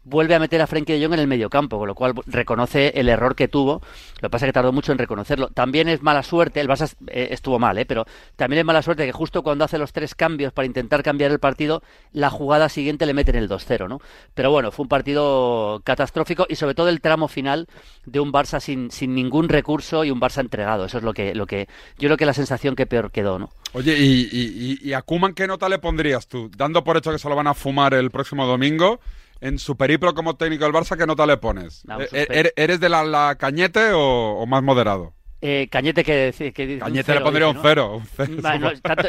vuelve 0.05 0.35
a 0.35 0.39
meter 0.39 0.61
a 0.61 0.67
Frenkie 0.67 0.93
de 0.93 1.05
Jong 1.05 1.15
en 1.15 1.21
el 1.21 1.27
mediocampo, 1.27 1.79
con 1.79 1.89
lo 1.89 1.95
cual 1.95 2.15
reconoce 2.27 2.93
el 2.95 3.09
error 3.09 3.35
que 3.35 3.49
tuvo. 3.49 3.81
Lo 4.21 4.29
que 4.29 4.31
pasa 4.31 4.47
es 4.47 4.49
que 4.49 4.53
tardó 4.53 4.73
mucho 4.73 4.93
en 4.93 4.99
reconocerlo. 4.99 5.49
También 5.49 5.89
es 5.89 6.03
mala 6.03 6.23
suerte, 6.23 6.61
el 6.61 6.69
Barça 6.69 6.95
eh, 7.09 7.29
estuvo 7.31 7.59
mal, 7.59 7.79
¿eh? 7.79 7.87
pero 7.87 8.07
también 8.37 8.61
es 8.61 8.65
mala 8.65 8.83
suerte 8.83 9.07
que 9.07 9.13
justo 9.13 9.43
cuando 9.43 9.65
hace 9.65 9.79
los 9.79 9.93
tres 9.93 10.15
cambios 10.15 10.53
para 10.53 10.67
intentar 10.67 11.03
cambiar 11.03 11.31
el 11.31 11.39
partido, 11.39 11.83
la 12.13 12.31
jugada 12.31 12.69
siguiente 12.69 13.07
le 13.07 13.15
meten 13.15 13.37
el 13.37 13.49
2-0, 13.49 13.89
¿no? 13.89 14.01
Pero 14.35 14.51
bueno, 14.51 14.71
fue 14.71 14.85
un 14.85 14.89
partido 14.89 15.81
catastrófico 15.85 16.47
y 16.49 16.57
sobre 16.57 16.75
todo 16.75 16.89
el 16.89 17.01
tramo 17.01 17.29
final 17.29 17.67
de 18.05 18.21
un 18.21 18.33
Barça 18.33 18.61
sin, 18.61 18.91
sin 18.91 19.15
ningún 19.15 19.49
recurso 19.49 20.05
y 20.05 20.11
un 20.11 20.21
Barça 20.21 20.41
entregado. 20.41 20.85
Eso 20.85 20.99
es 20.99 21.05
lo 21.05 21.15
que, 21.15 21.35
lo 21.35 21.47
que 21.47 21.69
yo 21.99 22.09
creo 22.09 22.17
que 22.17 22.27
la 22.27 22.35
sensación 22.35 22.77
que 22.77 22.87
peor 22.87 23.11
quedó, 23.11 23.39
¿no? 23.39 23.51
Oye, 23.73 23.97
¿y, 23.99 24.29
y, 24.31 24.79
y 24.89 24.93
a 24.93 25.03
Kuman 25.03 25.35
qué 25.35 25.47
nota 25.47 25.69
le 25.69 25.79
pondrías 25.79 26.29
tú? 26.29 26.51
Dando 26.57 26.85
por 26.85 26.97
hecho 26.97 27.11
que 27.11 27.19
se 27.19 27.29
lo 27.29 27.35
van 27.35 27.49
a 27.49 27.55
fumar 27.55 27.95
el 27.95 28.11
próximo 28.11 28.47
domingo 28.47 29.01
en 29.45 29.59
su 29.59 29.77
periplo 29.77 30.15
como 30.15 30.37
técnico 30.37 30.65
del 30.65 30.73
Barça, 30.73 30.97
¿qué 30.97 31.07
nota 31.07 31.27
le 31.27 31.37
pones? 31.37 31.85
Eh, 32.13 32.27
eh, 32.31 32.53
¿Eres 32.57 32.81
de 32.81 32.89
la, 32.89 33.37
cañete 33.39 33.91
o, 33.93 34.45
más 34.47 34.63
moderado? 34.63 35.13
Eh, 35.43 35.69
cañete 35.71 36.03
que, 36.03 36.15
decir 36.15 36.55
que 36.55 36.79
Cañete 36.79 37.15
le 37.15 37.21
pondría 37.21 37.49
un 37.49 37.59
cero. 37.61 38.01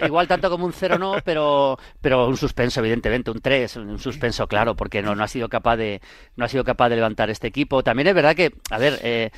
igual 0.05 0.27
tanto 0.27 0.49
como 0.49 0.65
un 0.65 0.73
cero 0.73 0.97
no, 0.99 1.15
pero, 1.23 1.79
pero 2.01 2.27
un 2.27 2.35
suspenso, 2.35 2.81
evidentemente, 2.81 3.31
un 3.31 3.39
tres, 3.39 3.77
un 3.77 3.97
suspenso 3.97 4.45
claro, 4.45 4.75
porque 4.75 5.01
no, 5.01 5.15
no 5.15 5.23
ha 5.23 5.29
sido 5.29 5.47
capaz 5.47 5.77
de 5.77 6.01
no 6.35 6.43
ha 6.43 6.49
sido 6.49 6.65
capaz 6.65 6.89
de 6.89 6.97
levantar 6.97 7.29
este 7.29 7.47
equipo. 7.47 7.81
También 7.83 8.07
es 8.07 8.13
verdad 8.13 8.35
que, 8.35 8.53
a 8.69 8.77
ver, 8.77 8.99
eh, 9.03 9.31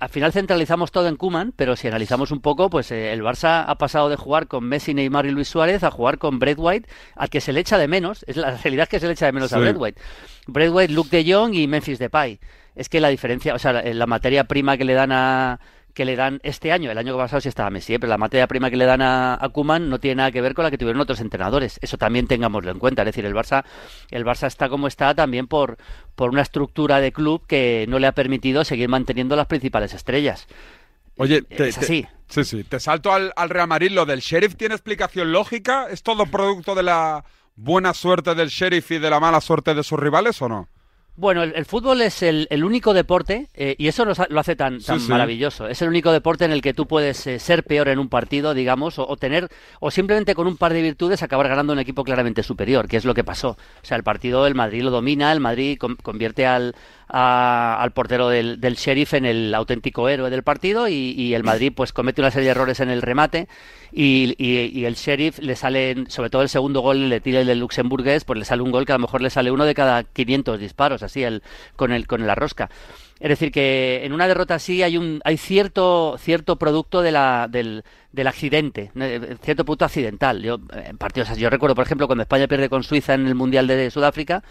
al 0.00 0.08
final 0.08 0.32
centralizamos 0.32 0.92
todo 0.92 1.08
en 1.08 1.16
Kuman, 1.16 1.52
pero 1.56 1.76
si 1.76 1.88
analizamos 1.88 2.30
un 2.30 2.40
poco, 2.40 2.70
pues 2.70 2.90
eh, 2.92 3.12
el 3.12 3.22
Barça 3.22 3.64
ha 3.66 3.74
pasado 3.76 4.08
de 4.08 4.16
jugar 4.16 4.46
con 4.46 4.64
Messi, 4.64 4.94
Neymar 4.94 5.26
y 5.26 5.30
Luis 5.30 5.48
Suárez 5.48 5.82
a 5.82 5.90
jugar 5.90 6.18
con 6.18 6.38
Brett 6.38 6.58
White, 6.58 6.88
al 7.14 7.30
que 7.30 7.40
se 7.40 7.52
le 7.52 7.60
echa 7.60 7.78
de 7.78 7.88
menos. 7.88 8.24
Es 8.28 8.36
la 8.36 8.56
realidad 8.62 8.88
que 8.88 9.00
se 9.00 9.06
le 9.06 9.12
echa 9.12 9.26
de 9.26 9.32
menos 9.32 9.52
a 9.52 9.58
Brett 9.58 9.76
White. 9.78 10.00
Brett 10.46 10.72
White, 10.72 10.92
Luke 10.92 11.10
de 11.10 11.32
Jong 11.32 11.54
y 11.54 11.66
Memphis 11.66 11.98
Depay. 11.98 12.38
Es 12.74 12.88
que 12.88 13.00
la 13.00 13.08
diferencia, 13.08 13.54
o 13.54 13.58
sea, 13.58 13.72
la 13.72 14.06
materia 14.06 14.44
prima 14.44 14.76
que 14.76 14.84
le 14.84 14.92
dan 14.92 15.10
a, 15.10 15.58
que 15.96 16.04
le 16.04 16.14
dan 16.14 16.40
este 16.42 16.72
año, 16.72 16.90
el 16.90 16.98
año 16.98 17.16
pasado 17.16 17.40
sí 17.40 17.48
estaba 17.48 17.70
Messi, 17.70 17.96
pero 17.96 18.10
la 18.10 18.18
materia 18.18 18.46
prima 18.46 18.68
que 18.68 18.76
le 18.76 18.84
dan 18.84 19.00
a, 19.00 19.42
a 19.42 19.48
Kuman 19.48 19.88
no 19.88 19.98
tiene 19.98 20.16
nada 20.16 20.30
que 20.30 20.42
ver 20.42 20.52
con 20.52 20.62
la 20.62 20.70
que 20.70 20.76
tuvieron 20.76 21.00
otros 21.00 21.20
entrenadores. 21.20 21.78
Eso 21.80 21.96
también 21.96 22.26
tengámoslo 22.26 22.70
en 22.70 22.78
cuenta. 22.78 23.00
Es 23.00 23.06
decir, 23.06 23.24
el 23.24 23.34
Barça, 23.34 23.64
el 24.10 24.22
Barça 24.26 24.46
está 24.46 24.68
como 24.68 24.88
está 24.88 25.14
también 25.14 25.46
por, 25.46 25.78
por 26.14 26.28
una 26.28 26.42
estructura 26.42 27.00
de 27.00 27.12
club 27.12 27.46
que 27.46 27.86
no 27.88 27.98
le 27.98 28.06
ha 28.06 28.12
permitido 28.12 28.62
seguir 28.62 28.90
manteniendo 28.90 29.36
las 29.36 29.46
principales 29.46 29.94
estrellas. 29.94 30.46
Oye, 31.16 31.40
te, 31.40 31.68
es 31.68 31.78
así. 31.78 32.06
sí, 32.28 32.44
sí. 32.44 32.62
Te 32.62 32.78
salto 32.78 33.10
al, 33.10 33.32
al 33.34 33.48
Real 33.48 33.66
Madrid. 33.66 33.90
¿Lo 33.90 34.04
del 34.04 34.20
Sheriff 34.20 34.54
tiene 34.54 34.74
explicación 34.74 35.32
lógica? 35.32 35.86
¿Es 35.90 36.02
todo 36.02 36.26
producto 36.26 36.74
de 36.74 36.82
la 36.82 37.24
buena 37.54 37.94
suerte 37.94 38.34
del 38.34 38.50
Sheriff 38.50 38.90
y 38.90 38.98
de 38.98 39.08
la 39.08 39.18
mala 39.18 39.40
suerte 39.40 39.74
de 39.74 39.82
sus 39.82 39.98
rivales 39.98 40.42
o 40.42 40.48
no? 40.50 40.68
Bueno, 41.18 41.42
el, 41.42 41.64
fútbol 41.64 42.02
es 42.02 42.22
el, 42.22 42.46
único 42.62 42.92
deporte, 42.92 43.48
eh, 43.54 43.74
y 43.78 43.88
eso 43.88 44.04
lo, 44.04 44.12
hace 44.38 44.54
tan, 44.54 44.80
maravilloso, 45.08 45.66
es 45.66 45.80
el 45.80 45.88
único 45.88 46.12
deporte 46.12 46.44
en 46.44 46.52
el 46.52 46.60
que 46.60 46.74
tú 46.74 46.86
puedes 46.86 47.26
eh, 47.26 47.38
ser 47.38 47.64
peor 47.64 47.88
en 47.88 47.98
un 47.98 48.10
partido, 48.10 48.52
digamos, 48.52 48.98
o, 48.98 49.16
tener, 49.16 49.48
o 49.80 49.90
simplemente 49.90 50.34
con 50.34 50.46
un 50.46 50.58
par 50.58 50.74
de 50.74 50.82
virtudes 50.82 51.22
acabar 51.22 51.48
ganando 51.48 51.72
un 51.72 51.78
equipo 51.78 52.04
claramente 52.04 52.42
superior, 52.42 52.86
que 52.86 52.98
es 52.98 53.06
lo 53.06 53.14
que 53.14 53.24
pasó. 53.24 53.50
O 53.50 53.86
sea, 53.86 53.96
el 53.96 54.02
partido, 54.02 54.46
el 54.46 54.54
Madrid 54.54 54.82
lo 54.82 54.90
domina, 54.90 55.32
el 55.32 55.40
Madrid 55.40 55.78
convierte 55.78 56.46
al, 56.46 56.74
al 57.08 57.92
portero 57.92 58.28
del, 58.28 58.58
sheriff 58.60 59.14
en 59.14 59.24
el 59.24 59.54
auténtico 59.54 60.08
héroe 60.08 60.30
del 60.30 60.42
partido 60.42 60.88
y, 60.88 61.34
el 61.34 61.44
Madrid 61.44 61.72
pues 61.74 61.92
comete 61.92 62.20
una 62.20 62.30
serie 62.30 62.46
de 62.46 62.50
errores 62.52 62.80
en 62.80 62.90
el 62.90 63.02
remate 63.02 63.48
y, 63.92 64.84
el 64.84 64.94
sheriff 64.94 65.38
le 65.38 65.56
sale, 65.56 66.04
sobre 66.08 66.30
todo 66.30 66.42
el 66.42 66.48
segundo 66.48 66.80
gol 66.80 67.08
le 67.08 67.20
tira 67.20 67.40
el 67.40 67.46
del 67.46 67.60
luxemburgués, 67.60 68.24
pues 68.24 68.38
le 68.38 68.44
sale 68.44 68.62
un 68.62 68.72
gol 68.72 68.86
que 68.86 68.92
a 68.92 68.96
lo 68.96 69.02
mejor 69.02 69.22
le 69.22 69.30
sale 69.30 69.50
uno 69.50 69.64
de 69.64 69.74
cada 69.74 70.02
500 70.04 70.58
disparos, 70.58 71.02
así 71.02 71.22
el, 71.22 71.42
con, 71.76 71.92
el, 71.92 72.06
con 72.06 72.26
la 72.26 72.34
rosca. 72.34 72.70
Es 73.18 73.30
decir, 73.30 73.50
que 73.50 74.04
en 74.04 74.12
una 74.12 74.28
derrota 74.28 74.56
así 74.56 74.82
hay 74.82 74.98
un 74.98 75.22
hay 75.24 75.38
cierto 75.38 76.16
cierto 76.18 76.56
producto 76.56 77.00
de 77.00 77.12
la, 77.12 77.48
del, 77.50 77.82
del 78.12 78.26
accidente, 78.26 78.90
cierto 79.42 79.64
producto 79.64 79.86
accidental. 79.86 80.42
Yo, 80.42 80.60
en 80.74 80.98
yo 81.38 81.48
recuerdo, 81.48 81.74
por 81.74 81.84
ejemplo, 81.84 82.06
cuando 82.06 82.22
España 82.22 82.46
pierde 82.46 82.68
con 82.68 82.82
Suiza 82.82 83.14
en 83.14 83.26
el 83.26 83.34
Mundial 83.34 83.66
de 83.66 83.90
Sudáfrica, 83.90 84.42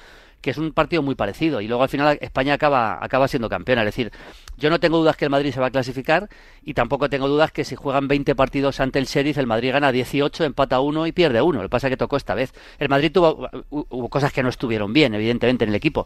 que 0.46 0.52
es 0.52 0.60
un 0.60 0.74
partido 0.74 1.02
muy 1.02 1.16
parecido. 1.16 1.60
Y 1.60 1.68
luego 1.68 1.82
al 1.82 1.90
final 1.90 2.20
España 2.22 2.54
acaba, 2.54 3.04
acaba 3.04 3.28
siendo 3.28 3.50
campeona. 3.50 3.82
Es 3.82 3.88
decir, 3.88 4.12
yo 4.58 4.70
no 4.70 4.80
tengo 4.80 5.00
dudas 5.00 5.18
que 5.18 5.26
el 5.26 5.32
Madrid 5.32 5.52
se 5.52 5.60
va 5.60 5.66
a 5.68 5.72
clasificar 5.72 6.30
y 6.64 6.76
tampoco 6.76 7.10
tengo 7.10 7.28
dudas 7.28 7.52
que 7.52 7.64
si 7.64 7.76
juegan 7.76 8.08
20 8.08 8.36
partidos 8.36 8.80
ante 8.80 9.00
el 9.00 9.06
Sheriff, 9.06 9.40
el 9.40 9.48
Madrid 9.48 9.72
gana 9.72 9.92
18, 9.92 10.44
empata 10.44 10.80
1 10.82 11.08
y 11.08 11.12
pierde 11.14 11.42
1. 11.42 11.58
Lo 11.58 11.66
que 11.68 11.70
pasa 11.70 11.88
es 11.88 11.94
que 11.94 11.98
tocó 11.98 12.16
esta 12.16 12.36
vez. 12.36 12.54
El 12.78 12.90
Madrid 12.90 13.12
tuvo 13.12 13.50
hubo 13.70 14.10
cosas 14.10 14.32
que 14.32 14.44
no 14.44 14.50
estuvieron 14.50 14.94
bien, 14.94 15.16
evidentemente, 15.16 15.64
en 15.64 15.70
el 15.72 15.76
equipo. 15.76 16.06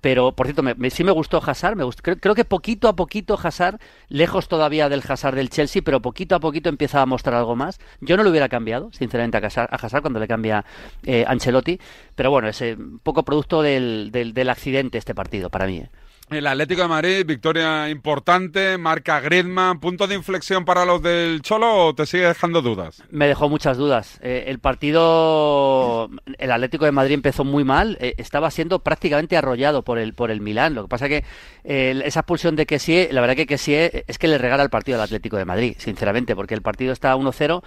Pero, 0.00 0.32
por 0.32 0.46
cierto, 0.46 0.64
me, 0.64 0.90
sí 0.90 1.04
me 1.04 1.12
gustó 1.12 1.40
Hazard. 1.44 1.76
Me 1.76 1.84
creo, 2.20 2.34
que 2.34 2.44
poquito 2.44 2.88
a 2.88 2.96
poquito 2.96 3.38
Hazard, 3.40 3.78
lejos 4.08 4.48
todavía 4.48 4.88
del 4.88 5.02
Hazard 5.06 5.36
del 5.36 5.48
Chelsea, 5.48 5.80
pero 5.84 6.02
poquito 6.02 6.34
a 6.34 6.40
poquito 6.40 6.68
empieza 6.68 7.02
a 7.02 7.06
mostrar 7.06 7.36
algo 7.36 7.54
más. 7.54 7.78
Yo 8.00 8.16
no 8.16 8.24
lo 8.24 8.30
hubiera 8.30 8.48
cambiado, 8.48 8.90
sinceramente, 8.92 9.38
a 9.38 9.40
Hazard, 9.46 10.00
cuando 10.02 10.18
le 10.18 10.26
cambia 10.26 10.64
eh, 11.04 11.24
Ancelotti. 11.26 11.80
Pero 12.16 12.30
bueno, 12.30 12.48
es 12.48 12.60
un 12.60 13.00
poco 13.02 13.24
producto 13.24 13.62
del, 13.80 14.32
del, 14.34 14.48
accidente 14.50 14.98
este 14.98 15.14
partido 15.14 15.50
para 15.50 15.66
mí. 15.66 15.78
¿eh? 15.78 15.90
El 16.28 16.44
Atlético 16.48 16.82
de 16.82 16.88
Madrid, 16.88 17.24
victoria 17.24 17.88
importante, 17.88 18.76
marca 18.78 19.20
Griezmann, 19.20 19.78
punto 19.78 20.08
de 20.08 20.16
inflexión 20.16 20.64
para 20.64 20.84
los 20.84 21.00
del 21.00 21.40
Cholo 21.40 21.86
o 21.86 21.94
te 21.94 22.04
sigue 22.04 22.26
dejando 22.26 22.62
dudas? 22.62 23.00
Me 23.10 23.28
dejó 23.28 23.48
muchas 23.48 23.76
dudas. 23.76 24.18
Eh, 24.22 24.46
el 24.48 24.58
partido, 24.58 26.10
el 26.38 26.50
Atlético 26.50 26.84
de 26.84 26.90
Madrid 26.90 27.14
empezó 27.14 27.44
muy 27.44 27.62
mal, 27.62 27.96
eh, 28.00 28.14
estaba 28.18 28.50
siendo 28.50 28.80
prácticamente 28.80 29.36
arrollado 29.36 29.82
por 29.82 29.98
el 29.98 30.14
por 30.14 30.32
el 30.32 30.40
Milán. 30.40 30.74
Lo 30.74 30.82
que 30.82 30.88
pasa 30.88 31.08
que 31.08 31.22
esa 31.62 32.20
expulsión 32.20 32.56
de 32.56 32.66
Kessie, 32.66 33.08
la 33.12 33.20
verdad 33.20 33.36
que 33.36 33.46
Kessie 33.46 34.04
es 34.08 34.18
que 34.18 34.26
le 34.26 34.38
regala 34.38 34.64
el 34.64 34.70
partido 34.70 34.98
al 34.98 35.04
Atlético 35.04 35.36
de 35.36 35.44
Madrid, 35.44 35.76
sinceramente, 35.78 36.34
porque 36.34 36.54
el 36.54 36.62
partido 36.62 36.92
está 36.92 37.14
1-0, 37.14 37.62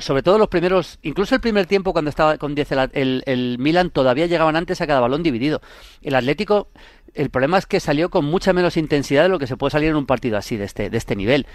sobre 0.00 0.22
todo 0.22 0.36
los 0.36 0.48
primeros, 0.48 0.98
incluso 1.00 1.34
el 1.34 1.40
primer 1.40 1.64
tiempo 1.64 1.94
cuando 1.94 2.10
estaba 2.10 2.36
con 2.36 2.54
10 2.54 2.72
el, 2.72 2.90
el, 2.92 3.22
el 3.24 3.58
Milan 3.58 3.90
todavía 3.90 4.26
llegaban 4.26 4.56
antes 4.56 4.82
a 4.82 4.86
cada 4.86 5.00
balón 5.00 5.22
dividido. 5.22 5.62
El 6.02 6.14
Atlético 6.14 6.68
el 7.14 7.30
problema 7.30 7.58
es 7.58 7.66
que 7.66 7.80
salió 7.80 8.10
con 8.10 8.24
mucha 8.24 8.52
menos 8.52 8.76
intensidad 8.76 9.24
de 9.24 9.28
lo 9.28 9.38
que 9.38 9.46
se 9.46 9.56
puede 9.56 9.70
salir 9.70 9.90
en 9.90 9.96
un 9.96 10.06
partido 10.06 10.36
así, 10.36 10.56
de 10.56 10.64
este, 10.64 10.90
de 10.90 10.96
este 10.96 11.16
nivel. 11.16 11.46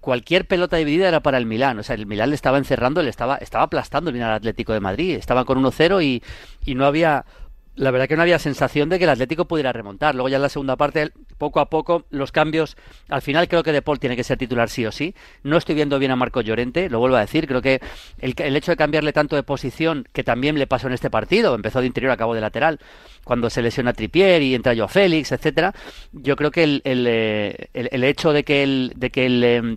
Cualquier 0.00 0.46
pelota 0.46 0.76
dividida 0.76 1.08
era 1.08 1.20
para 1.20 1.38
el 1.38 1.46
Milán. 1.46 1.78
O 1.78 1.82
sea, 1.82 1.94
el 1.94 2.06
Milán 2.06 2.30
le 2.30 2.36
estaba 2.36 2.58
encerrando, 2.58 3.02
le 3.02 3.10
estaba, 3.10 3.36
estaba 3.36 3.64
aplastando 3.64 4.10
el 4.10 4.14
Milán 4.14 4.30
Atlético 4.30 4.72
de 4.72 4.80
Madrid. 4.80 5.16
Estaba 5.16 5.44
con 5.44 5.62
1-0 5.62 6.04
y, 6.04 6.22
y 6.64 6.74
no 6.74 6.86
había 6.86 7.24
la 7.76 7.90
verdad 7.90 8.08
que 8.08 8.16
no 8.16 8.22
había 8.22 8.38
sensación 8.38 8.88
de 8.88 8.98
que 8.98 9.04
el 9.04 9.10
Atlético 9.10 9.44
pudiera 9.44 9.72
remontar. 9.72 10.14
Luego 10.14 10.28
ya 10.28 10.36
en 10.36 10.42
la 10.42 10.48
segunda 10.48 10.76
parte, 10.76 11.12
poco 11.38 11.60
a 11.60 11.70
poco, 11.70 12.06
los 12.10 12.32
cambios, 12.32 12.76
al 13.08 13.22
final 13.22 13.48
creo 13.48 13.62
que 13.62 13.72
De 13.72 13.82
Paul 13.82 13.98
tiene 13.98 14.16
que 14.16 14.24
ser 14.24 14.38
titular 14.38 14.68
sí 14.70 14.86
o 14.86 14.92
sí. 14.92 15.14
No 15.42 15.56
estoy 15.56 15.74
viendo 15.74 15.98
bien 15.98 16.10
a 16.10 16.16
Marco 16.16 16.40
Llorente, 16.40 16.88
lo 16.90 16.98
vuelvo 16.98 17.16
a 17.16 17.20
decir, 17.20 17.46
creo 17.46 17.62
que 17.62 17.80
el, 18.18 18.34
el 18.38 18.56
hecho 18.56 18.72
de 18.72 18.76
cambiarle 18.76 19.12
tanto 19.12 19.36
de 19.36 19.42
posición, 19.42 20.08
que 20.12 20.24
también 20.24 20.58
le 20.58 20.66
pasó 20.66 20.86
en 20.86 20.94
este 20.94 21.10
partido, 21.10 21.54
empezó 21.54 21.80
de 21.80 21.86
interior 21.86 22.12
a 22.12 22.16
cabo 22.16 22.34
de 22.34 22.40
lateral, 22.40 22.80
cuando 23.24 23.50
se 23.50 23.62
lesiona 23.62 23.92
Tripier 23.92 24.40
y 24.42 24.54
entra 24.54 24.72
yo 24.72 24.88
Félix, 24.88 25.32
etcétera, 25.32 25.74
yo 26.12 26.36
creo 26.36 26.50
que 26.50 26.64
el, 26.64 26.80
el, 26.84 27.06
eh, 27.06 27.68
el, 27.74 28.04
hecho 28.04 28.32
de 28.32 28.44
que 28.44 28.62
el, 28.62 28.92
de 28.96 29.10
que 29.10 29.26
el 29.26 29.44
em, 29.44 29.76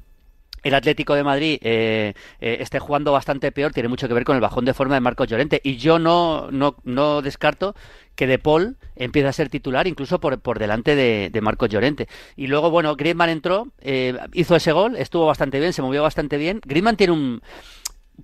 el 0.64 0.74
Atlético 0.74 1.16
de 1.16 1.24
Madrid 1.24 1.60
eh, 1.62 2.14
eh, 2.40 2.58
esté 2.60 2.80
jugando 2.80 3.12
bastante 3.12 3.52
peor 3.52 3.74
tiene 3.74 3.90
mucho 3.90 4.08
que 4.08 4.14
ver 4.14 4.24
con 4.24 4.36
el 4.36 4.42
bajón 4.42 4.66
de 4.66 4.74
forma 4.74 4.96
de 4.96 5.02
Marcos 5.02 5.28
Llorente 5.28 5.62
y 5.64 5.78
yo 5.78 6.00
no, 6.00 6.50
descarto 7.22 7.76
que 8.16 8.28
De 8.28 8.38
Paul 8.38 8.76
empiece 8.98 9.30
a 9.30 9.34
ser 9.34 9.50
titular 9.50 9.88
incluso 9.88 10.20
por, 10.20 10.40
por 10.42 10.60
delante 10.60 10.94
de, 10.94 11.30
de, 11.32 11.42
Marcos 11.42 11.70
Llorente. 11.70 12.10
Y 12.36 12.48
luego, 12.48 12.70
bueno, 12.70 12.98
Griezmann 12.98 13.30
entró, 13.30 13.70
eh, 13.80 14.14
hizo 14.34 14.58
ese 14.58 14.74
gol, 14.74 14.98
estuvo 14.98 15.26
bastante 15.26 15.58
bien, 15.58 15.72
se 15.72 15.82
movió 15.82 16.04
bastante 16.04 16.36
bien. 16.36 16.60
Griezmann 16.66 16.98
tiene 16.98 17.14
un 17.14 17.42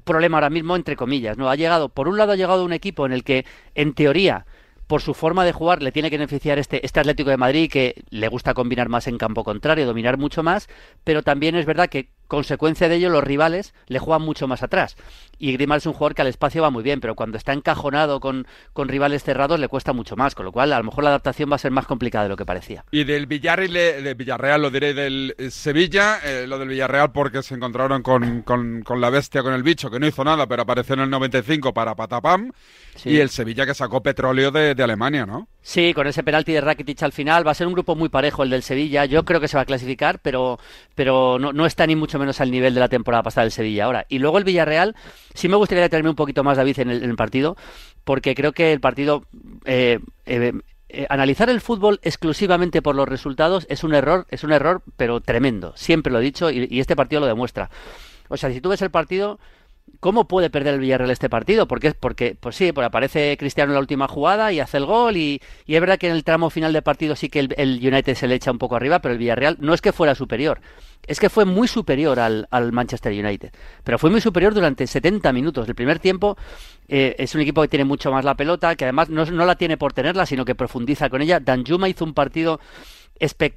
problema 0.04 0.36
ahora 0.38 0.50
mismo, 0.50 0.76
entre 0.76 0.98
comillas, 0.98 1.38
¿no? 1.38 1.50
Ha 1.50 1.56
llegado, 1.56 1.88
por 1.88 2.10
un 2.10 2.18
lado 2.18 2.34
ha 2.34 2.36
llegado 2.36 2.66
un 2.66 2.74
equipo 2.74 3.06
en 3.06 3.14
el 3.14 3.24
que, 3.24 3.46
en 3.74 3.94
teoría, 3.94 4.46
por 4.88 5.02
su 5.02 5.14
forma 5.14 5.46
de 5.46 5.52
jugar 5.52 5.82
le 5.82 5.92
tiene 5.92 6.10
que 6.10 6.18
beneficiar 6.18 6.60
este, 6.60 6.86
este 6.86 7.00
Atlético 7.00 7.30
de 7.30 7.38
Madrid 7.38 7.72
que 7.72 8.04
le 8.10 8.28
gusta 8.28 8.54
combinar 8.54 8.90
más 8.90 9.08
en 9.08 9.18
campo 9.18 9.44
contrario, 9.44 9.86
dominar 9.86 10.18
mucho 10.18 10.44
más, 10.44 10.68
pero 11.04 11.24
también 11.24 11.56
es 11.56 11.66
verdad 11.66 11.90
que 11.90 12.10
consecuencia 12.28 12.90
de 12.90 12.96
ello 12.96 13.10
los 13.10 13.24
rivales 13.24 13.74
le 13.88 14.00
juegan 14.00 14.22
mucho 14.22 14.48
más 14.48 14.64
atrás. 14.64 14.96
Y 15.38 15.54
Grimal 15.54 15.80
es 15.80 15.86
un 15.86 15.94
jugador 15.94 16.16
que 16.16 16.22
al 16.22 16.28
espacio 16.28 16.62
va 16.62 16.70
muy 16.70 16.84
bien, 16.84 17.02
pero 17.02 17.16
cuando 17.16 17.38
está 17.38 17.54
encajonado 17.54 18.20
con, 18.20 18.48
con, 18.74 18.88
rivales 18.88 19.24
cerrados 19.24 19.60
le 19.60 19.68
cuesta 19.68 19.94
mucho 19.94 20.16
más, 20.16 20.34
con 20.34 20.46
lo 20.46 20.52
cual 20.52 20.72
a 20.72 20.78
lo 20.78 20.86
mejor 20.86 21.04
la 21.04 21.10
adaptación 21.10 21.52
va 21.52 21.56
a 21.56 21.60
ser 21.60 21.72
más 21.72 21.86
complicada 21.86 22.24
de 22.24 22.30
lo 22.30 22.38
que 22.38 22.46
parecía. 22.46 22.86
Y 22.92 23.04
del 23.04 23.26
Villarreal, 23.26 23.74
de 23.74 24.14
Villarreal 24.14 24.62
lo 24.62 24.70
diré 24.70 24.94
del 24.94 25.36
Sevilla, 25.50 26.20
eh, 26.24 26.46
lo 26.48 26.58
del 26.58 26.70
Villarreal 26.70 27.12
porque 27.12 27.44
se 27.44 27.56
encontraron 27.56 28.02
con, 28.02 28.44
con, 28.44 28.82
con, 28.84 29.02
la 29.02 29.10
bestia, 29.10 29.44
con 29.44 29.54
el 29.54 29.64
bicho, 29.64 29.92
que 29.92 30.00
no 30.00 30.08
hizo 30.08 30.24
nada, 30.24 30.48
pero 30.48 30.62
apareció 30.62 30.94
en 30.94 31.02
el 31.02 31.10
95 31.10 31.74
para 31.74 31.96
Patapam, 31.96 32.52
y 33.04 33.18
el 33.18 33.30
Sevilla 33.30 33.66
que 33.66 33.74
sacó 33.74 34.02
petróleo 34.02 34.52
de, 34.52 34.74
de 34.74 34.84
Alemania, 34.84 35.26
¿no? 35.26 35.50
Sí, 35.68 35.96
con 35.96 36.06
ese 36.06 36.22
penalti 36.22 36.54
de 36.54 36.62
Rakitic 36.62 37.02
al 37.02 37.12
final 37.12 37.46
va 37.46 37.50
a 37.50 37.56
ser 37.56 37.66
un 37.66 37.74
grupo 37.74 37.96
muy 37.96 38.08
parejo 38.08 38.44
el 38.44 38.52
del 38.52 38.62
Sevilla. 38.62 39.06
Yo 39.06 39.26
creo 39.26 39.42
que 39.42 39.48
se 39.48 39.58
va 39.58 39.64
a 39.64 39.66
clasificar, 39.66 40.20
pero, 40.20 40.60
pero 40.94 41.40
no, 41.40 41.66
está 41.66 41.88
ni 41.88 41.96
mucho 41.96 42.20
menos 42.20 42.40
al 42.40 42.52
nivel 42.52 42.76
de 42.76 42.80
la 42.80 42.88
temporada 42.88 43.24
pasada 43.24 43.46
del 43.46 43.52
Sevilla 43.52 43.86
ahora. 43.86 44.06
Y 44.08 44.20
luego 44.20 44.38
el 44.38 44.44
Villarreal, 44.44 44.96
sí 45.34 45.50
me 45.50 45.56
gustaría 45.56 45.82
detenerme 45.82 46.12
un 46.12 46.16
poquito 46.16 46.44
más, 46.44 46.58
David, 46.58 46.82
en 46.82 46.92
el, 46.92 47.04
en 47.04 47.10
el 47.10 47.16
partido, 47.16 47.58
porque 48.04 48.36
creo 48.36 48.52
que 48.54 48.74
el 48.74 48.80
partido... 48.80 49.26
Eh, 49.66 50.00
eh, 50.28 50.54
eh, 50.90 51.08
analizar 51.10 51.50
el 51.50 51.62
fútbol 51.62 52.00
exclusivamente 52.04 52.84
por 52.84 52.96
los 52.96 53.10
resultados 53.10 53.66
es 53.68 53.84
un 53.84 53.96
error, 53.96 54.28
es 54.30 54.44
un 54.44 54.52
error, 54.52 54.84
pero 54.98 55.20
tremendo. 55.20 55.74
Siempre 55.76 56.14
lo 56.14 56.20
he 56.20 56.24
dicho 56.24 56.52
y, 56.52 56.68
y 56.70 56.80
este 56.80 56.96
partido 56.96 57.22
lo 57.22 57.26
demuestra. 57.26 57.72
O 58.30 58.38
sea, 58.38 58.52
si 58.52 58.62
tú 58.62 58.70
ves 58.70 58.84
el 58.84 58.92
partido, 58.92 59.40
¿Cómo 60.00 60.28
puede 60.28 60.50
perder 60.50 60.76
el 60.76 60.80
Villarreal 60.80 61.12
este 61.12 61.30
partido? 61.30 61.68
Porque, 61.68 61.94
porque 61.94 62.36
pues 62.40 62.56
sí, 62.56 62.72
pues 62.72 62.86
aparece 62.86 63.38
Cristiano 63.38 63.72
en 63.72 63.76
la 63.76 63.80
última 63.80 64.08
jugada 64.08 64.52
y 64.52 64.60
hace 64.60 64.78
el 64.78 64.86
gol 64.86 65.16
y, 65.16 65.42
y 65.66 65.76
es 65.76 65.82
verdad 65.82 65.98
que 65.98 66.08
en 66.08 66.14
el 66.14 66.24
tramo 66.24 66.50
final 66.50 66.74
del 66.74 66.84
partido 66.84 67.16
sí 67.16 67.30
que 67.30 67.40
el, 67.40 67.80
United 67.82 68.16
se 68.16 68.28
le 68.28 68.36
echa 68.36 68.52
un 68.52 68.58
poco 68.58 68.76
arriba, 68.76 69.00
pero 69.00 69.14
el 69.14 69.20
Villarreal 69.20 69.58
no 69.60 69.74
es 69.74 69.82
que 69.82 69.94
fuera 69.94 70.16
superior, 70.16 70.60
es 71.08 71.20
que 71.20 71.30
fue 71.30 71.46
muy 71.46 71.68
superior 71.68 72.20
al, 72.20 72.48
Manchester 72.72 73.14
United, 73.14 73.52
pero 73.84 73.98
fue 73.98 74.10
muy 74.10 74.22
superior 74.22 74.54
durante 74.54 74.86
70 74.88 75.32
minutos. 75.34 75.68
El 75.68 75.76
primer 75.76 76.00
tiempo 76.00 76.36
eh, 76.88 77.16
es 77.18 77.36
un 77.36 77.42
equipo 77.42 77.62
que 77.62 77.68
tiene 77.68 77.86
mucho 77.86 78.12
más 78.12 78.26
la 78.26 78.36
pelota, 78.36 78.76
que 78.76 78.86
además 78.86 79.10
no, 79.10 79.26
no 79.26 79.46
la 79.46 79.56
tiene 79.56 79.78
por 79.78 79.94
tenerla, 79.94 80.26
sino 80.26 80.46
que 80.46 80.56
profundiza 80.56 81.10
con 81.10 81.22
ella. 81.22 81.40
Danjuma 81.40 81.90
hizo 81.90 82.06
un 82.06 82.14
partido 82.14 82.60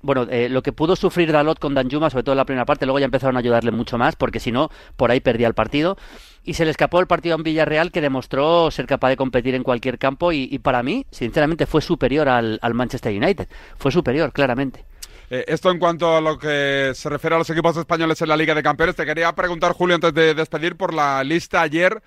bueno, 0.03 0.27
eh, 0.31 0.49
lo 0.49 0.62
que 0.62 0.73
pudo 0.73 0.97
sufrir 0.97 1.33
Dalot 1.33 1.59
con 1.59 1.75
Danjuma, 1.75 2.11
sobre 2.11 2.23
todo 2.23 2.35
en 2.35 2.38
la 2.38 2.45
primera 2.45 2.65
parte, 2.65 2.87
luego 2.87 2.99
ya 2.99 3.07
empezaron 3.07 3.37
a 3.37 3.41
ayudarle 3.41 3.71
mucho 3.71 3.99
más, 3.99 4.17
porque 4.17 4.41
si 4.41 4.53
no, 4.53 4.71
por 4.97 5.11
ahí 5.11 5.21
perdía 5.21 5.47
el 5.47 5.55
partido. 5.55 5.97
Y 6.45 6.55
se 6.55 6.65
le 6.65 6.71
escapó 6.71 7.00
el 7.00 7.07
partido 7.07 7.37
en 7.37 7.43
Villarreal, 7.43 7.93
que 7.93 8.00
demostró 8.00 8.71
ser 8.71 8.87
capaz 8.87 9.11
de 9.11 9.17
competir 9.17 9.55
en 9.55 9.62
cualquier 9.62 9.99
campo. 9.99 10.33
Y, 10.33 10.59
para 10.61 10.83
mí, 10.83 11.05
sinceramente, 11.11 11.67
fue 11.67 11.83
superior 11.83 12.29
al, 12.29 12.59
Manchester 12.73 13.15
United. 13.15 13.49
Fue 13.77 13.93
superior, 13.93 14.33
claramente. 14.33 14.85
Eh, 15.31 15.45
esto 15.47 15.71
en 15.71 15.79
cuanto 15.79 16.17
a 16.17 16.23
lo 16.23 16.38
que 16.38 16.93
se 16.95 17.09
refiere 17.11 17.37
a 17.37 17.38
los 17.38 17.50
equipos 17.50 17.77
españoles 17.77 18.23
en 18.23 18.29
la 18.29 18.37
Liga 18.37 18.55
de 18.55 18.62
Campeones, 18.62 18.97
te 18.97 19.05
quería 19.05 19.35
preguntar, 19.35 19.73
Julio, 19.73 19.97
antes 19.97 20.15
de 20.15 20.33
despedir, 20.33 20.77
por 20.77 20.95
la 20.95 21.23
lista 21.23 21.61
ayer 21.61 22.00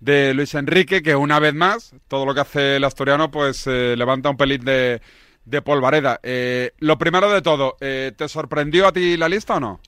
de 0.00 0.34
Luis 0.34 0.54
Enrique, 0.54 1.02
que 1.02 1.14
una 1.14 1.38
vez 1.38 1.54
más, 1.54 1.94
todo 2.08 2.26
lo 2.26 2.34
que 2.34 2.40
hace 2.40 2.76
el 2.76 2.84
asturiano, 2.84 3.30
pues 3.30 3.66
eh, 3.66 3.94
levanta 3.96 4.30
un 4.30 4.36
pelín 4.36 4.64
de 4.64 5.00
de 5.46 5.62
Polvareda. 5.62 6.20
Eh, 6.22 6.72
lo 6.78 6.98
primero 6.98 7.30
de 7.30 7.40
todo, 7.40 7.76
eh, 7.80 8.12
¿te 8.14 8.28
sorprendió 8.28 8.86
a 8.86 8.92
ti 8.92 9.16
la 9.16 9.28
lista 9.28 9.56
o 9.56 9.60
no? 9.60 9.80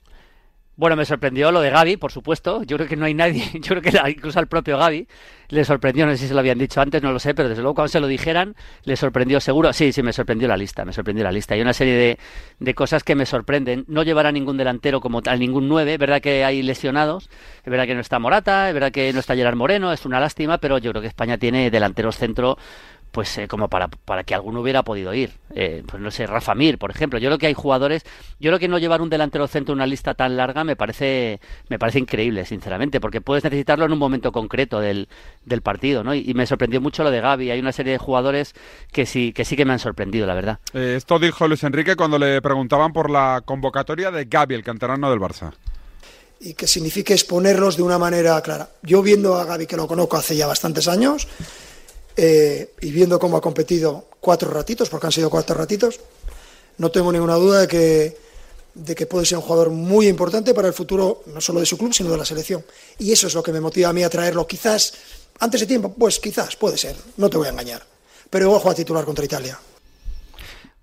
Bueno, 0.79 0.95
me 0.95 1.03
sorprendió 1.03 1.51
lo 1.51 1.59
de 1.59 1.71
Gaby, 1.71 1.97
por 1.97 2.13
supuesto. 2.13 2.63
Yo 2.63 2.77
creo 2.77 2.87
que 2.87 2.95
no 2.95 3.03
hay 3.03 3.13
nadie, 3.13 3.43
yo 3.55 3.75
creo 3.75 3.81
que 3.81 4.11
incluso 4.11 4.39
al 4.39 4.47
propio 4.47 4.77
Gaby 4.77 5.09
le 5.49 5.65
sorprendió, 5.65 6.05
no 6.05 6.13
sé 6.13 6.19
si 6.19 6.27
se 6.29 6.33
lo 6.33 6.39
habían 6.39 6.57
dicho 6.57 6.79
antes, 6.79 7.03
no 7.03 7.11
lo 7.11 7.19
sé, 7.19 7.33
pero 7.33 7.49
desde 7.49 7.61
luego 7.61 7.75
cuando 7.75 7.89
se 7.89 7.99
lo 7.99 8.07
dijeran, 8.07 8.55
le 8.85 8.95
sorprendió 8.95 9.41
seguro. 9.41 9.73
Sí, 9.73 9.91
sí, 9.91 10.01
me 10.03 10.13
sorprendió 10.13 10.47
la 10.47 10.55
lista, 10.55 10.85
me 10.85 10.93
sorprendió 10.93 11.25
la 11.25 11.33
lista. 11.33 11.53
Hay 11.55 11.61
una 11.61 11.73
serie 11.73 11.95
de, 11.95 12.19
de 12.59 12.73
cosas 12.75 13.03
que 13.03 13.13
me 13.15 13.25
sorprenden. 13.25 13.83
No 13.89 14.03
llevar 14.03 14.25
a 14.25 14.31
ningún 14.31 14.55
delantero 14.55 15.01
como 15.01 15.21
tal, 15.21 15.39
ningún 15.39 15.67
nueve, 15.67 15.95
es 15.95 15.99
verdad 15.99 16.21
que 16.21 16.45
hay 16.45 16.61
lesionados, 16.61 17.29
es 17.61 17.69
verdad 17.69 17.85
que 17.85 17.95
no 17.95 17.99
está 17.99 18.17
Morata, 18.19 18.69
es 18.69 18.73
verdad 18.73 18.93
que 18.93 19.11
no 19.11 19.19
está 19.19 19.35
Gerard 19.35 19.57
Moreno, 19.57 19.91
es 19.91 20.05
una 20.05 20.21
lástima, 20.21 20.59
pero 20.59 20.77
yo 20.77 20.91
creo 20.91 21.01
que 21.01 21.09
España 21.09 21.37
tiene 21.37 21.69
delanteros 21.71 22.15
centro 22.15 22.57
pues 23.11 23.37
eh, 23.37 23.47
como 23.47 23.69
para, 23.69 23.87
para 23.87 24.23
que 24.23 24.35
alguno 24.35 24.61
hubiera 24.61 24.83
podido 24.83 25.13
ir. 25.13 25.31
Eh, 25.55 25.83
pues 25.85 26.01
no 26.01 26.11
sé, 26.11 26.27
Rafa 26.27 26.55
Mir, 26.55 26.77
por 26.77 26.91
ejemplo. 26.91 27.19
Yo 27.19 27.29
creo 27.29 27.37
que 27.37 27.47
hay 27.47 27.53
jugadores, 27.53 28.03
yo 28.39 28.49
creo 28.49 28.59
que 28.59 28.67
no 28.67 28.77
llevar 28.77 29.01
un 29.01 29.09
delantero 29.09 29.47
centro 29.47 29.73
en 29.73 29.79
una 29.79 29.87
lista 29.87 30.13
tan 30.13 30.37
larga 30.37 30.63
me 30.63 30.75
parece, 30.75 31.39
me 31.69 31.79
parece 31.79 31.99
increíble, 31.99 32.45
sinceramente, 32.45 32.99
porque 32.99 33.21
puedes 33.21 33.43
necesitarlo 33.43 33.85
en 33.85 33.93
un 33.93 33.99
momento 33.99 34.31
concreto 34.31 34.79
del, 34.79 35.09
del 35.45 35.61
partido, 35.61 36.03
¿no? 36.03 36.13
Y, 36.13 36.33
me 36.33 36.45
sorprendió 36.45 36.79
mucho 36.79 37.03
lo 37.03 37.11
de 37.11 37.19
Gaby. 37.19 37.51
Hay 37.51 37.59
una 37.59 37.71
serie 37.71 37.93
de 37.93 37.97
jugadores 37.97 38.53
que 38.91 39.05
sí, 39.05 39.33
que 39.33 39.43
sí 39.43 39.57
que 39.57 39.65
me 39.65 39.73
han 39.73 39.79
sorprendido, 39.79 40.25
la 40.25 40.35
verdad. 40.35 40.59
Eh, 40.73 40.93
esto 40.95 41.19
dijo 41.19 41.47
Luis 41.47 41.63
Enrique 41.63 41.95
cuando 41.95 42.17
le 42.17 42.41
preguntaban 42.41 42.93
por 42.93 43.09
la 43.09 43.41
convocatoria 43.43 44.11
de 44.11 44.25
Gaby, 44.25 44.55
el 44.55 44.63
canterano 44.63 45.09
del 45.09 45.19
Barça 45.19 45.53
y 46.39 46.53
que 46.53 46.67
signifique 46.67 47.13
exponerlos 47.13 47.75
de 47.75 47.83
una 47.83 47.97
manera 47.97 48.41
clara. 48.41 48.69
Yo 48.81 49.01
viendo 49.01 49.35
a 49.35 49.45
Gaby, 49.45 49.67
que 49.67 49.75
lo 49.75 49.87
conozco 49.87 50.17
hace 50.17 50.35
ya 50.35 50.47
bastantes 50.47 50.87
años, 50.87 51.27
eh, 52.21 52.73
y 52.81 52.91
viendo 52.91 53.17
cómo 53.17 53.37
ha 53.37 53.41
competido 53.41 54.09
cuatro 54.19 54.51
ratitos, 54.51 54.89
porque 54.89 55.07
han 55.07 55.13
sido 55.13 55.29
cuatro 55.29 55.55
ratitos, 55.55 56.01
no 56.77 56.91
tengo 56.91 57.13
ninguna 57.13 57.35
duda 57.35 57.61
de 57.61 57.67
que, 57.69 58.17
de 58.73 58.93
que 58.93 59.05
puede 59.05 59.25
ser 59.25 59.37
un 59.37 59.43
jugador 59.45 59.69
muy 59.69 60.07
importante 60.07 60.53
para 60.53 60.67
el 60.67 60.73
futuro, 60.73 61.23
no 61.27 61.39
solo 61.39 61.61
de 61.61 61.65
su 61.65 61.77
club, 61.77 61.93
sino 61.93 62.11
de 62.11 62.17
la 62.17 62.25
selección. 62.25 62.65
Y 62.97 63.13
eso 63.13 63.27
es 63.27 63.33
lo 63.33 63.41
que 63.41 63.53
me 63.53 63.61
motiva 63.61 63.87
a 63.87 63.93
mí 63.93 64.03
a 64.03 64.09
traerlo. 64.09 64.45
Quizás 64.45 64.93
antes 65.39 65.61
de 65.61 65.67
tiempo, 65.67 65.93
pues 65.97 66.19
quizás, 66.19 66.57
puede 66.57 66.77
ser, 66.77 66.97
no 67.15 67.29
te 67.29 67.37
voy 67.37 67.47
a 67.47 67.51
engañar. 67.51 67.85
pero 68.29 68.45
igual 68.45 68.59
juega 68.61 68.75
titular 68.75 69.05
contra 69.05 69.23
Italia. 69.23 69.57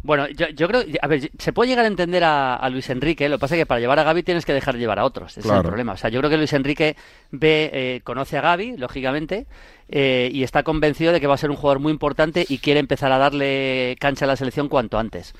Bueno, 0.06 0.28
yo, 0.28 0.68
creo, 0.68 0.84
a 1.02 1.06
ver, 1.08 1.32
se 1.36 1.52
puede 1.52 1.68
llegar 1.68 1.84
a 1.84 1.88
entender 1.88 2.22
a, 2.24 2.68
Luis 2.70 2.88
Enrique, 2.90 3.28
lo 3.28 3.36
que 3.36 3.40
pasa 3.40 3.56
es 3.56 3.62
que 3.62 3.66
para 3.66 3.80
llevar 3.80 3.98
a 3.98 4.04
Gaby 4.04 4.22
tienes 4.22 4.46
que 4.46 4.52
dejar 4.52 4.76
llevar 4.76 5.00
a 5.00 5.04
otros, 5.04 5.36
ese 5.36 5.48
es 5.48 5.54
el 5.54 5.62
problema. 5.62 5.94
O 5.94 5.96
sea, 5.96 6.10
yo 6.10 6.20
creo 6.20 6.30
que 6.30 6.36
Luis 6.36 6.52
Enrique 6.52 6.96
ve, 7.32 7.70
eh, 7.72 8.00
conoce 8.04 8.38
a 8.38 8.40
Gaby, 8.40 8.76
lógicamente, 8.76 9.46
eh, 9.88 10.30
y 10.32 10.44
está 10.44 10.62
convencido 10.62 11.12
de 11.12 11.20
que 11.20 11.26
va 11.26 11.34
a 11.34 11.38
ser 11.38 11.50
un 11.50 11.56
jugador 11.56 11.80
muy 11.80 11.90
importante 11.90 12.46
y 12.48 12.58
quiere 12.58 12.78
empezar 12.78 13.10
a 13.10 13.18
darle 13.18 13.96
cancha 13.98 14.26
a 14.26 14.28
la 14.28 14.36
selección 14.36 14.68
cuanto 14.68 14.96
antes. 14.96 15.34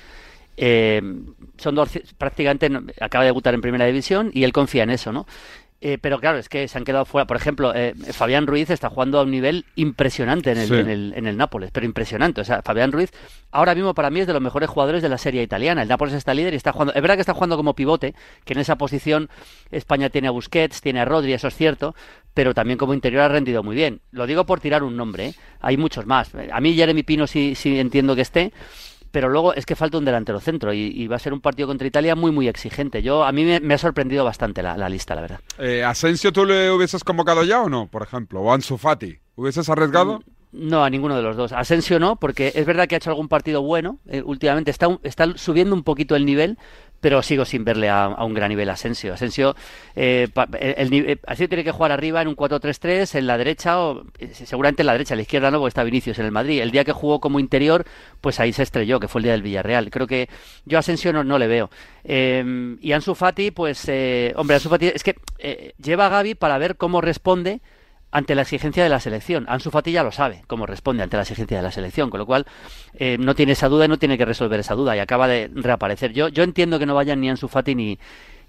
Eh, 0.57 1.01
son 1.57 1.75
dos, 1.75 1.97
prácticamente 2.17 2.69
acaba 2.99 3.23
de 3.23 3.29
debutar 3.29 3.53
en 3.53 3.61
primera 3.61 3.85
división 3.85 4.31
y 4.33 4.43
él 4.43 4.51
confía 4.51 4.83
en 4.83 4.89
eso, 4.89 5.13
¿no? 5.13 5.27
Eh, 5.79 5.99
pero 6.01 6.19
claro, 6.19 6.39
es 6.39 6.49
que 6.49 6.67
se 6.67 6.77
han 6.77 6.83
quedado 6.83 7.05
fuera. 7.05 7.27
Por 7.27 7.37
ejemplo, 7.37 7.71
eh, 7.75 7.93
Fabián 8.11 8.47
Ruiz 8.47 8.69
está 8.71 8.89
jugando 8.89 9.19
a 9.19 9.23
un 9.23 9.29
nivel 9.29 9.65
impresionante 9.75 10.51
en 10.51 10.57
el, 10.57 10.73
en, 10.73 10.89
el, 10.89 11.13
en 11.15 11.27
el 11.27 11.37
Nápoles, 11.37 11.69
pero 11.71 11.85
impresionante. 11.85 12.41
O 12.41 12.43
sea, 12.43 12.63
Fabián 12.63 12.91
Ruiz 12.91 13.11
ahora 13.51 13.75
mismo 13.75 13.93
para 13.93 14.09
mí 14.09 14.19
es 14.19 14.27
de 14.27 14.33
los 14.33 14.41
mejores 14.41 14.69
jugadores 14.69 15.03
de 15.03 15.09
la 15.09 15.19
serie 15.19 15.43
italiana. 15.43 15.83
El 15.83 15.87
Nápoles 15.87 16.15
está 16.15 16.33
líder 16.33 16.53
y 16.53 16.57
está 16.57 16.71
jugando. 16.71 16.93
Es 16.93 17.01
verdad 17.01 17.15
que 17.15 17.21
está 17.21 17.35
jugando 17.35 17.57
como 17.57 17.75
pivote, 17.75 18.15
que 18.43 18.53
en 18.53 18.59
esa 18.59 18.75
posición 18.75 19.29
España 19.69 20.09
tiene 20.09 20.29
a 20.29 20.31
Busquets, 20.31 20.81
tiene 20.81 20.99
a 20.99 21.05
Rodri, 21.05 21.33
eso 21.33 21.47
es 21.47 21.55
cierto, 21.55 21.95
pero 22.33 22.55
también 22.55 22.77
como 22.79 22.95
interior 22.95 23.21
ha 23.23 23.27
rendido 23.27 23.61
muy 23.61 23.75
bien. 23.75 24.01
Lo 24.11 24.25
digo 24.25 24.45
por 24.45 24.59
tirar 24.59 24.81
un 24.81 24.97
nombre, 24.97 25.27
¿eh? 25.27 25.35
hay 25.61 25.77
muchos 25.77 26.07
más. 26.07 26.31
A 26.51 26.59
mí 26.59 26.73
Jeremy 26.73 27.03
Pino 27.03 27.27
sí, 27.27 27.53
sí 27.55 27.79
entiendo 27.79 28.15
que 28.15 28.21
esté 28.21 28.51
pero 29.11 29.29
luego 29.29 29.53
es 29.53 29.65
que 29.65 29.75
falta 29.75 29.97
un 29.97 30.05
delantero 30.05 30.39
centro 30.39 30.73
y, 30.73 31.07
va 31.07 31.15
a 31.15 31.19
ser 31.19 31.33
un 31.33 31.41
partido 31.41 31.67
contra 31.67 31.87
Italia 31.87 32.15
muy, 32.15 32.31
muy 32.31 32.47
exigente. 32.47 33.01
Yo 33.01 33.23
A 33.23 33.31
mí 33.31 33.45
me, 33.45 33.73
ha 33.73 33.77
sorprendido 33.77 34.23
bastante 34.23 34.61
la, 34.61 34.89
lista, 34.89 35.15
la 35.15 35.21
verdad. 35.21 35.39
Eh, 35.57 35.83
¿Asensio 35.83 36.31
tú 36.31 36.45
le 36.45 36.71
hubieses 36.71 37.03
convocado 37.03 37.43
ya 37.43 37.61
o 37.61 37.69
no, 37.69 37.87
por 37.87 38.03
ejemplo? 38.03 38.41
¿O 38.41 38.53
Ansu 38.53 38.77
Fati? 38.77 39.17
¿Hubieses 39.35 39.69
arriesgado? 39.69 40.19
Mm, 40.19 40.36
no, 40.57 40.83
a 40.83 40.89
ninguno 40.89 41.15
de 41.15 41.21
los 41.21 41.35
dos. 41.35 41.51
Asensio 41.51 41.99
no, 41.99 42.15
porque 42.17 42.51
es 42.55 42.65
verdad 42.65 42.87
que 42.87 42.95
ha 42.95 42.97
hecho 42.97 43.09
algún 43.09 43.27
partido 43.27 43.61
bueno. 43.61 43.99
Eh, 44.07 44.21
últimamente 44.23 44.71
está, 44.71 44.87
está 45.03 45.37
subiendo 45.37 45.75
un 45.75 45.83
poquito 45.83 46.15
el 46.15 46.25
nivel, 46.25 46.57
pero 46.99 47.21
sigo 47.21 47.45
sin 47.45 47.63
verle 47.63 47.89
a, 47.89 48.07
un 48.07 48.33
gran 48.33 48.49
nivel 48.49 48.69
Asensio. 48.69 49.13
Asensio, 49.13 49.55
eh, 49.95 50.27
el, 50.59 50.93
eh, 50.93 51.19
Asensio 51.25 51.49
tiene 51.49 51.63
que 51.63 51.71
jugar 51.71 51.91
arriba 51.91 52.21
en 52.21 52.27
un 52.27 52.35
4-3-3, 52.35 53.15
en 53.15 53.27
la 53.27 53.37
derecha, 53.37 53.79
o 53.79 54.03
eh, 54.19 54.31
seguramente 54.33 54.81
en 54.81 54.87
la 54.87 54.93
derecha, 54.93 55.13
en 55.13 55.19
la 55.19 55.21
izquierda 55.23 55.51
no, 55.51 55.59
porque 55.59 55.69
está 55.69 55.83
Vinicius 55.83 56.19
en 56.19 56.25
el 56.25 56.31
Madrid. 56.31 56.61
El 56.61 56.71
día 56.71 56.83
que 56.83 56.91
jugó 56.91 57.19
como 57.19 57.39
interior, 57.39 57.85
pues 58.21 58.39
ahí 58.39 58.53
se 58.53 58.63
estrelló, 58.63 58.99
que 58.99 59.07
fue 59.07 59.19
el 59.19 59.23
día 59.23 59.31
del 59.33 59.43
Villarreal. 59.43 59.89
Creo 59.91 60.07
que 60.07 60.29
yo 60.65 60.79
Asensio 60.79 61.13
no, 61.13 61.23
no 61.23 61.37
le 61.37 61.47
veo. 61.47 61.69
Eh, 62.03 62.77
y 62.81 62.91
Ansu 62.91 63.15
Fati, 63.15 63.51
pues, 63.51 63.81
hombre, 64.35 64.55
Ansu 64.55 64.69
Fati 64.69 64.87
es 64.87 65.03
que 65.03 65.15
lleva 65.81 66.07
a 66.07 66.09
Gaby 66.09 66.35
para 66.35 66.57
ver 66.57 66.77
cómo 66.77 67.01
responde 67.01 67.61
ante 68.11 68.35
la 68.35 68.43
exigencia 68.43 68.83
de 68.83 68.89
la 68.89 68.99
selección. 68.99 69.45
Ansu 69.49 69.71
Fati 69.71 69.91
ya 69.91 70.03
lo 70.03 70.11
sabe 70.11 70.43
cómo 70.47 70.65
responde 70.65 71.03
ante 71.03 71.17
la 71.17 71.23
exigencia 71.23 71.57
de 71.57 71.63
la 71.63 71.71
selección, 71.71 72.09
con 72.09 72.19
lo 72.19 72.25
cual 72.25 72.45
eh, 72.93 73.17
no 73.19 73.35
tiene 73.35 73.51
esa 73.51 73.69
duda 73.69 73.85
y 73.85 73.87
no 73.87 73.97
tiene 73.97 74.17
que 74.17 74.25
resolver 74.25 74.59
esa 74.59 74.75
duda 74.75 74.95
y 74.95 74.99
acaba 74.99 75.27
de 75.27 75.49
reaparecer. 75.53 76.13
Yo, 76.13 76.27
yo 76.29 76.43
entiendo 76.43 76.79
que 76.79 76.85
no 76.85 76.95
vayan 76.95 77.19
ni 77.19 77.29
Ansu 77.29 77.47
Fati 77.47 77.75
ni, 77.75 77.99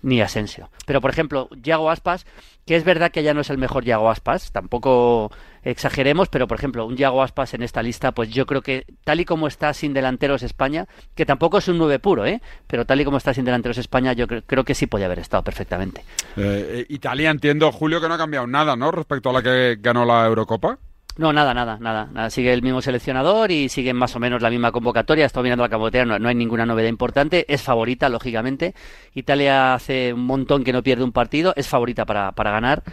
ni 0.02 0.20
Asensio. 0.20 0.70
Pero, 0.86 1.00
por 1.00 1.10
ejemplo, 1.10 1.48
Yago 1.62 1.90
Aspas, 1.90 2.26
que 2.66 2.76
es 2.76 2.84
verdad 2.84 3.10
que 3.10 3.22
ya 3.22 3.34
no 3.34 3.40
es 3.40 3.50
el 3.50 3.58
mejor 3.58 3.84
Yago 3.84 4.10
Aspas, 4.10 4.52
tampoco 4.52 5.30
exageremos, 5.62 6.28
pero, 6.28 6.46
por 6.46 6.58
ejemplo, 6.58 6.86
un 6.86 6.96
Yago 6.96 7.22
Aspas 7.22 7.54
en 7.54 7.62
esta 7.62 7.82
lista, 7.82 8.12
pues 8.12 8.30
yo 8.30 8.46
creo 8.46 8.62
que 8.62 8.86
tal 9.04 9.20
y 9.20 9.24
como 9.24 9.48
está 9.48 9.74
sin 9.74 9.92
delanteros 9.94 10.42
España, 10.42 10.86
que 11.14 11.26
tampoco 11.26 11.58
es 11.58 11.68
un 11.68 11.78
9 11.78 11.98
puro, 11.98 12.26
¿eh? 12.26 12.40
pero 12.66 12.86
tal 12.86 13.00
y 13.00 13.04
como 13.04 13.16
está 13.16 13.34
sin 13.34 13.44
delanteros 13.44 13.78
España, 13.78 14.12
yo 14.12 14.26
creo, 14.26 14.64
que 14.64 14.74
sí 14.74 14.86
podía 14.86 15.06
haber 15.06 15.18
estado 15.18 15.42
perfectamente. 15.42 16.04
Eh, 16.40 16.87
Italia, 16.88 17.30
entiendo, 17.30 17.73
Julio, 17.73 18.00
que 18.00 18.09
no 18.09 18.14
ha 18.14 18.18
cambiado 18.18 18.47
nada, 18.47 18.76
¿no? 18.76 18.92
Respecto 18.92 19.30
a 19.30 19.33
la 19.33 19.42
que 19.42 19.78
ganó 19.80 20.04
la 20.04 20.25
Eurocopa. 20.26 20.78
No, 21.18 21.32
nada, 21.32 21.52
nada, 21.52 21.78
nada, 21.80 22.08
nada. 22.12 22.30
Sigue 22.30 22.52
el 22.52 22.62
mismo 22.62 22.80
seleccionador 22.80 23.50
y 23.50 23.68
sigue 23.68 23.92
más 23.92 24.14
o 24.14 24.20
menos 24.20 24.40
la 24.40 24.50
misma 24.50 24.70
convocatoria. 24.70 25.26
Está 25.26 25.42
mirando 25.42 25.64
la 25.64 25.68
convocatoria, 25.68 26.04
no, 26.04 26.16
no, 26.16 26.28
hay 26.28 26.37
ninguna 26.37 26.64
novedad 26.64 26.88
importante. 26.88 27.44
Es 27.52 27.60
favorita, 27.60 28.08
lógicamente. 28.08 28.72
Italia 29.14 29.75
hace 29.75 30.12
un 30.12 30.25
montón 30.26 30.62
que 30.62 30.72
no 30.72 30.80
pierde 30.84 31.02
un 31.02 31.10
partido, 31.10 31.54
es 31.56 31.66
favorita 31.66 32.06
para, 32.06 32.30
para 32.30 32.52
ganar. 32.52 32.84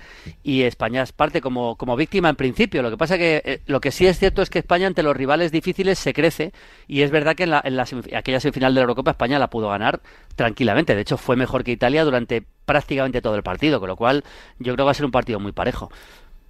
Y 0.42 0.64
España 0.64 1.04
es 1.04 1.12
parte 1.12 1.40
como, 1.40 1.76
como 1.76 1.96
víctima 1.96 2.28
en 2.28 2.36
principio. 2.36 2.82
Lo 2.82 2.90
que 2.90 2.98
pasa 2.98 3.20
que 3.20 3.44
eh, 3.46 3.62
lo 3.68 3.80
que 3.80 3.92
sí 3.92 4.08
es 4.08 4.18
cierto 4.18 4.42
es 4.42 4.50
que 4.50 4.58
España 4.58 4.88
ante 4.88 5.04
los 5.04 5.16
rivales 5.16 5.52
difíciles 5.52 6.00
se 6.00 6.12
crece. 6.12 6.52
Y 6.88 7.04
es 7.04 7.12
verdad 7.12 7.36
que 7.36 7.44
en, 7.44 7.52
la, 7.52 7.62
en 7.64 7.78
la 7.78 7.86
aquella 8.18 8.40
semifinal 8.40 8.74
de 8.74 8.80
la 8.80 8.86
Eurocopa 8.86 9.12
España 9.12 9.38
la 9.38 9.52
pudo 9.52 9.70
ganar 9.70 10.02
tranquilamente. 10.36 10.96
De 10.96 11.02
hecho, 11.02 11.18
fue 11.18 11.36
mejor 11.36 11.64
que 11.64 11.74
Italia 11.74 12.04
durante 12.04 12.44
prácticamente 12.66 13.22
todo 13.22 13.36
el 13.36 13.44
partido, 13.44 13.80
con 13.80 13.88
lo 13.88 13.96
cual 13.96 14.24
yo 14.58 14.74
creo 14.74 14.78
que 14.78 14.84
va 14.84 14.92
a 14.92 14.96
ser 14.96 15.06
un 15.06 15.12
partido 15.12 15.40
muy 15.40 15.52
parejo. 15.52 15.92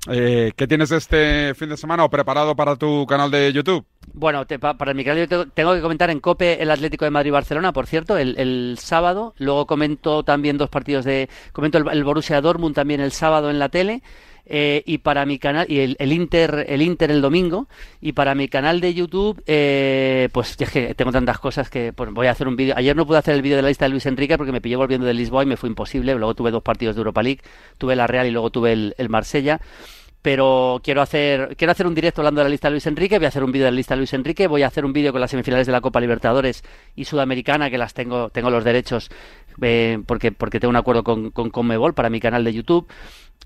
Eh, 0.08 0.52
¿Qué 0.56 0.68
tienes 0.68 0.92
este 0.92 1.54
fin 1.56 1.70
de 1.70 1.78
semana 1.78 2.04
o 2.04 2.10
preparado 2.10 2.56
para 2.56 2.76
tu 2.76 3.06
canal 3.08 3.32
de 3.32 3.52
YouTube? 3.52 3.86
Bueno, 4.14 4.46
para 4.46 4.94
mi 4.94 5.04
canal 5.04 5.28
yo 5.28 5.50
tengo 5.50 5.74
que 5.74 5.82
comentar 5.82 6.10
en 6.10 6.20
COPE 6.20 6.62
el 6.62 6.70
Atlético 6.70 7.06
de 7.06 7.12
Madrid-Barcelona, 7.12 7.74
por 7.74 7.88
cierto, 7.88 8.18
el, 8.18 8.78
sábado. 8.80 9.34
Luego 9.38 9.66
comento 9.66 10.24
también 10.24 10.58
dos 10.58 10.70
partidos 10.70 11.06
de... 11.06 11.30
Comento 11.54 11.80
el, 11.80 12.04
Borussia 12.04 12.40
Dortmund 12.40 12.76
también 12.76 13.02
el 13.02 13.12
sábado 13.12 13.50
en 13.50 13.58
la 13.58 13.70
tele. 13.70 14.04
Eh, 14.48 14.84
y 14.86 15.00
para 15.00 15.26
mi 15.26 15.40
canal 15.40 15.66
y 15.68 15.80
el, 15.80 16.12
Inter 16.12 16.68
el 16.70 16.84
Inter 16.84 17.10
el 17.10 17.20
domingo 17.20 17.68
y 18.00 18.12
para 18.12 18.36
mi 18.36 18.48
canal 18.48 18.80
de 18.80 18.94
YouTube 18.94 19.42
eh, 19.48 20.30
pues 20.32 20.56
es 20.60 20.70
que 20.70 20.94
tengo 20.94 21.12
tantas 21.12 21.40
cosas 21.40 21.72
que 21.72 21.94
pues, 21.94 22.12
voy 22.12 22.28
a 22.28 22.32
hacer 22.32 22.48
un 22.48 22.56
vídeo. 22.56 22.76
Ayer 22.78 22.96
no 22.96 23.08
pude 23.08 23.18
hacer 23.18 23.34
el 23.34 23.42
vídeo 23.42 23.56
de 23.56 23.64
la 23.64 23.70
lista 23.70 23.86
de 23.86 23.90
Luis 23.90 24.06
Enrique 24.06 24.38
porque 24.38 24.52
me 24.52 24.62
pillé 24.62 24.76
volviendo 24.76 25.08
de 25.08 25.14
Lisboa 25.16 25.44
y 25.44 25.48
me 25.48 25.58
fue 25.58 25.70
imposible. 25.70 26.14
Luego 26.14 26.36
tuve 26.36 26.52
dos 26.52 26.62
partidos 26.62 26.96
de 26.96 27.00
Europa 27.00 27.24
League 27.24 27.42
tuve 27.78 27.96
la 27.96 28.08
Real 28.08 28.28
y 28.28 28.32
luego 28.32 28.50
tuve 28.52 28.74
el, 28.74 28.96
el 28.98 29.10
Marsella. 29.10 29.60
Pero 30.22 30.82
quiero 30.84 31.04
hacer 31.04 31.56
quiero 31.56 31.70
hacer 31.72 31.86
un 31.86 31.94
directo 31.94 32.22
hablando 32.22 32.40
de 32.40 32.46
la 32.46 32.50
lista 32.50 32.68
de 32.68 32.72
Luis 32.72 32.88
Enrique, 32.88 33.20
voy 33.20 33.26
a 33.26 33.28
hacer 33.28 33.44
un 33.44 33.52
vídeo 33.52 33.66
de 33.66 33.72
la 33.72 33.78
lista 33.78 33.94
de 33.94 34.00
Luis 34.00 34.14
Enrique, 34.14 34.48
voy 34.48 34.64
a 34.64 34.68
hacer 34.68 34.84
un 34.84 34.92
vídeo 34.92 35.12
con 35.12 35.22
las 35.22 35.30
semifinales 35.30 35.68
de 35.68 35.72
la 35.72 35.82
Copa 35.82 36.02
Libertadores 36.02 36.64
y 36.96 37.06
Sudamericana, 37.06 37.70
que 37.70 37.78
las 37.78 37.94
tengo, 37.94 38.30
tengo 38.32 38.50
los 38.50 38.64
derechos 38.64 39.12
eh, 39.62 40.00
porque, 40.06 40.32
porque 40.32 40.60
tengo 40.60 40.70
un 40.70 40.76
acuerdo 40.76 41.04
con, 41.04 41.32
con 41.32 41.50
Conmebol 41.50 41.94
para 41.94 42.10
mi 42.10 42.20
canal 42.20 42.44
de 42.44 42.54
YouTube. 42.54 42.88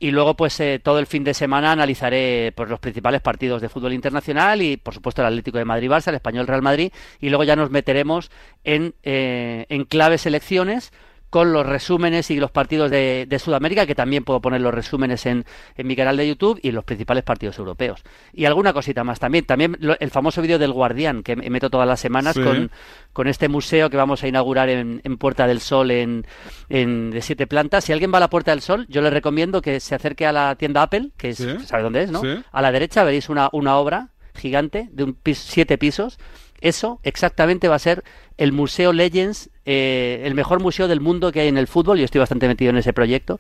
Y 0.02 0.12
luego, 0.12 0.36
pues 0.36 0.58
eh, 0.62 0.80
todo 0.82 1.00
el 1.00 1.08
fin 1.08 1.26
de 1.26 1.34
semana 1.34 1.74
analizaré 1.74 2.54
pues, 2.56 2.70
los 2.70 2.80
principales 2.80 3.20
partidos 3.22 3.62
de 3.62 3.68
fútbol 3.68 3.94
internacional 3.94 4.62
y, 4.62 4.78
por 4.78 4.94
supuesto, 4.94 5.22
el 5.22 5.28
Atlético 5.28 5.58
de 5.58 5.66
Madrid-Barça, 5.66 6.08
el 6.08 6.16
Español 6.16 6.48
Real 6.48 6.62
Madrid. 6.62 6.94
Y 7.20 7.28
luego 7.28 7.44
ya 7.44 7.58
nos 7.58 7.70
meteremos 7.70 8.32
en, 8.64 8.96
eh, 9.04 9.66
en 9.68 9.84
claves 9.84 10.26
elecciones 10.26 10.94
con 11.30 11.54
los 11.54 11.66
resúmenes 11.66 12.32
y 12.32 12.40
los 12.40 12.52
partidos 12.52 12.90
de, 12.90 13.40
Sudamérica, 13.40 13.86
que 13.86 13.96
también 13.96 14.24
puedo 14.24 14.42
poner 14.42 14.62
los 14.62 14.74
resúmenes 14.74 15.26
en, 15.26 15.46
en, 15.76 15.88
mi 15.88 15.96
canal 15.96 16.18
de 16.18 16.28
YouTube 16.28 16.60
y 16.62 16.72
los 16.72 16.84
principales 16.84 17.24
partidos 17.24 17.58
europeos. 17.58 18.04
Y 18.34 18.46
alguna 18.46 18.74
cosita 18.74 19.04
más 19.04 19.20
también. 19.20 19.46
También 19.46 19.78
el 20.00 20.10
famoso 20.12 20.42
vídeo 20.42 20.60
del 20.60 20.74
Guardián, 20.74 21.24
que 21.24 21.36
meto 21.36 21.70
todas 21.70 21.88
las 21.88 22.00
semanas 22.00 22.36
con, 22.36 22.72
con, 23.14 23.28
este 23.28 23.48
museo 23.48 23.90
que 23.90 23.98
vamos 23.98 24.24
a 24.24 24.28
inaugurar 24.28 24.70
en, 24.70 25.02
en 25.04 25.18
Puerta 25.18 25.48
del 25.48 25.60
Sol 25.60 25.92
en, 25.92 26.26
en, 26.70 27.12
de 27.12 27.22
siete 27.22 27.48
plantas. 27.48 27.86
Si 27.86 27.94
alguien 27.94 28.12
va 28.12 28.18
a 28.18 28.22
la 28.22 28.30
Puerta 28.30 28.52
del 28.52 28.62
Sol, 28.62 28.86
yo 28.90 29.02
le 29.02 29.10
recomiendo 29.10 29.62
que 29.62 29.80
se 29.80 29.96
acerque 29.96 30.26
a 30.26 30.32
la 30.32 30.56
tienda 30.56 30.82
Apple, 30.82 31.12
que 31.18 31.30
es, 31.30 31.48
¿sabe 31.66 31.84
dónde 31.84 32.04
es? 32.04 32.12
no? 32.12 32.22
A 32.52 32.62
la 32.62 32.72
derecha 32.72 33.04
veréis 33.04 33.30
una, 33.30 33.50
una 33.52 33.78
obra 33.78 34.10
gigante 34.36 34.90
de 34.92 35.04
un 35.04 35.18
siete 35.34 35.78
pisos 35.78 36.18
eso 36.62 37.00
exactamente 37.04 37.68
va 37.68 37.76
a 37.76 37.80
ser 37.80 38.04
el 38.38 38.52
Museo 38.52 38.94
Legends, 38.94 39.50
eh, 39.66 40.22
el 40.24 40.36
mejor 40.36 40.62
museo 40.62 40.88
del 40.88 41.02
mundo 41.02 41.32
que 41.32 41.42
hay 41.42 41.48
en 41.48 41.58
el 41.58 41.68
fútbol. 41.68 41.98
Yo 41.98 42.06
estoy 42.06 42.20
bastante 42.20 42.48
metido 42.48 42.72
en 42.72 42.78
ese 42.78 42.94
proyecto. 42.94 43.40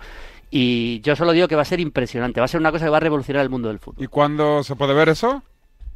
Y 0.52 1.02
yo 1.02 1.16
solo 1.16 1.32
digo 1.32 1.48
que 1.48 1.56
va 1.56 1.62
a 1.62 1.66
ser 1.66 1.80
impresionante, 1.80 2.40
va 2.40 2.46
a 2.46 2.48
ser 2.48 2.60
una 2.60 2.72
cosa 2.72 2.86
que 2.86 2.92
va 2.92 2.98
a 2.98 3.02
revolucionar 3.02 3.44
el 3.44 3.50
mundo 3.50 3.68
del 3.70 3.80
fútbol. 3.80 4.04
¿Y 4.04 4.08
cuándo 4.08 4.64
se 4.64 4.76
puede 4.76 4.94
ver 4.94 5.10
eso? 5.10 5.44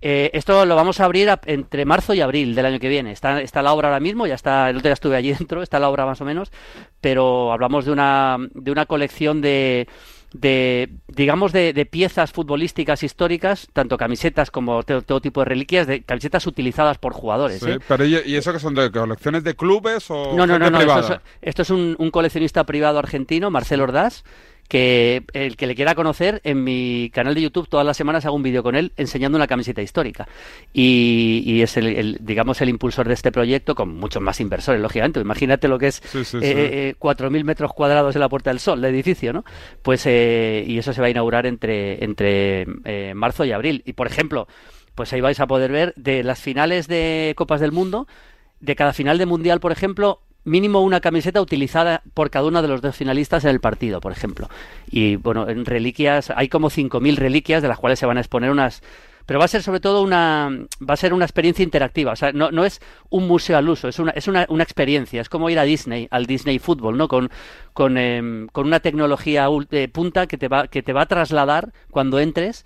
Eh, 0.06 0.32
esto 0.34 0.66
lo 0.66 0.76
vamos 0.76 1.00
a 1.00 1.06
abrir 1.06 1.30
entre 1.46 1.86
marzo 1.86 2.14
y 2.14 2.20
abril 2.20 2.56
del 2.56 2.66
año 2.66 2.80
que 2.80 2.90
viene. 2.90 3.14
Está, 3.14 3.42
está 3.42 3.62
la 3.62 3.74
obra 3.74 3.88
ahora 3.88 4.02
mismo, 4.02 4.28
ya 4.28 4.36
está, 4.36 4.70
el 4.70 4.76
otro 4.76 4.90
día 4.90 4.94
estuve 4.94 5.16
allí 5.16 5.34
dentro, 5.40 5.64
está 5.64 5.80
la 5.80 5.90
obra 5.90 6.06
más 6.06 6.20
o 6.20 6.26
menos, 6.26 6.52
pero 7.00 7.54
hablamos 7.54 7.86
de 7.86 7.92
una, 7.92 8.38
de 8.54 8.72
una 8.72 8.86
colección 8.86 9.40
de, 9.40 9.88
de 10.34 10.90
digamos 11.08 11.52
de, 11.52 11.88
piezas 11.90 12.32
futbolísticas 12.32 13.04
históricas, 13.04 13.68
tanto 13.72 13.98
camisetas 13.98 14.50
como 14.50 14.84
todo, 14.84 15.22
tipo 15.22 15.42
de 15.42 15.46
reliquias, 15.46 15.88
de 15.88 16.02
camisetas 16.04 16.48
utilizadas 16.48 16.98
por 16.98 17.14
jugadores. 17.14 17.60
Sí, 17.60 17.72
¿eh? 17.72 17.80
pero 17.88 18.04
¿y 18.06 18.36
eso 18.36 18.52
que 18.52 18.60
son 18.60 18.74
de 18.74 18.92
colecciones 18.92 19.44
de 19.44 19.56
clubes 19.56 20.10
o 20.10 20.36
no 20.36 20.48
no 20.48 20.58
no, 20.58 20.70
no 20.70 20.80
esto 21.42 21.62
es, 21.62 21.70
un, 21.70 21.96
un, 22.00 22.12
coleccionista 22.12 22.64
privado 22.66 23.00
argentino, 23.00 23.52
Marcelo 23.52 23.84
Ordaz, 23.84 24.24
que 24.68 25.24
el 25.34 25.56
que 25.56 25.68
le 25.68 25.76
quiera 25.76 25.96
conocer, 25.96 26.42
en 26.44 26.64
mi 26.64 27.10
canal 27.14 27.36
de 27.36 27.42
YouTube 27.42 27.68
todas 27.68 27.86
las 27.86 27.98
semanas 27.98 28.26
hago 28.26 28.36
un 28.36 28.44
vídeo 28.44 28.64
con 28.64 28.76
él 28.76 28.92
enseñando 28.98 29.36
una 29.36 29.48
camiseta 29.48 29.82
histórica. 29.82 30.28
Y, 30.74 31.62
es 31.62 31.78
el, 31.78 32.18
digamos, 32.22 32.62
el 32.62 32.70
impulsor 32.70 33.08
de 33.08 33.14
este 33.14 33.32
proyecto 33.32 33.76
con 33.76 33.96
muchos 33.96 34.22
más 34.22 34.40
inversores, 34.40 34.82
lógicamente. 34.82 35.20
Imagínate 35.20 35.68
lo 35.68 35.78
que 35.78 35.88
es 35.88 36.02
eh, 36.16 36.40
eh, 36.42 36.96
cuatro 36.98 37.30
4.000 37.30 37.44
metros 37.44 37.74
cuadrados 37.74 38.16
en 38.16 38.22
la 38.22 38.30
Puerta 38.30 38.50
del 38.50 38.60
Sol, 38.60 38.80
el 38.80 38.94
edificio, 38.94 39.34
¿no? 39.34 39.46
Pues, 39.82 40.06
eh, 40.06 40.64
y 40.68 40.78
eso 40.78 40.94
se 40.94 41.02
va 41.02 41.08
a 41.08 41.12
inaugurar 41.12 41.46
entre, 41.46 42.04
entre 42.04 42.66
marzo 43.14 43.46
y 43.46 43.52
abril. 43.52 43.84
Y, 43.86 43.94
por 43.94 44.08
ejemplo, 44.08 44.48
pues 44.96 45.14
ahí 45.14 45.22
vais 45.22 45.40
a 45.40 45.48
poder 45.48 45.72
ver 45.72 45.94
de 45.96 46.24
las 46.24 46.40
finales 46.40 46.88
de 46.88 47.34
Copas 47.38 47.62
del 47.62 47.72
Mundo, 47.72 48.08
de 48.60 48.76
cada 48.76 48.94
final 48.94 49.18
de 49.18 49.26
Mundial, 49.26 49.60
por 49.60 49.72
ejemplo, 49.72 50.22
mínimo 50.44 50.82
una 50.82 51.00
camiseta 51.00 51.42
utilizada 51.42 52.02
por 52.14 52.30
cada 52.30 52.46
uno 52.48 52.62
de 52.62 52.68
los 52.68 52.82
dos 52.82 52.96
finalistas 52.96 53.44
en 53.44 53.52
el 53.52 53.60
partido, 53.60 54.02
por 54.02 54.12
ejemplo. 54.12 54.50
Y 54.90 55.16
bueno, 55.16 55.48
en 55.50 55.66
reliquias, 55.66 56.32
hay 56.36 56.50
como 56.50 56.70
5.000 56.70 57.16
reliquias, 57.16 57.62
de 57.62 57.68
las 57.68 57.80
cuales 57.80 58.00
se 58.00 58.06
van 58.06 58.18
a 58.18 58.22
exponer 58.22 58.52
unas 58.52 58.82
pero 59.26 59.40
va 59.40 59.46
a 59.46 59.48
ser 59.48 59.64
sobre 59.64 59.80
todo 59.80 60.02
una, 60.02 60.50
va 60.82 60.94
a 60.94 60.98
ser 60.98 61.14
una 61.14 61.26
experiencia 61.26 61.64
interactiva. 61.64 62.12
O 62.12 62.16
sea, 62.16 62.32
no, 62.34 62.52
no 62.52 62.66
es 62.66 62.82
un 63.10 63.28
museo 63.28 63.58
al 63.58 63.70
uso, 63.70 63.88
es 63.88 64.00
una, 64.00 64.12
es 64.12 64.28
una, 64.28 64.46
una 64.50 64.64
experiencia. 64.64 65.22
Es 65.22 65.30
como 65.30 65.50
ir 65.50 65.60
a 65.60 65.64
Disney, 65.64 66.08
al 66.12 66.26
Disney 66.26 66.60
Fútbol, 66.60 66.98
¿no? 66.98 67.08
Con, 67.08 67.30
con, 67.74 67.98
em, 67.98 68.48
con 68.48 68.68
una 68.68 68.80
tecnología 68.80 69.48
de 69.70 69.88
punta 69.88 70.28
que 70.28 70.38
te 70.38 70.48
va, 70.48 70.68
que 70.68 70.84
te 70.84 70.94
va 70.94 71.04
a 71.04 71.06
trasladar 71.06 71.72
cuando 71.90 72.20
entres 72.20 72.66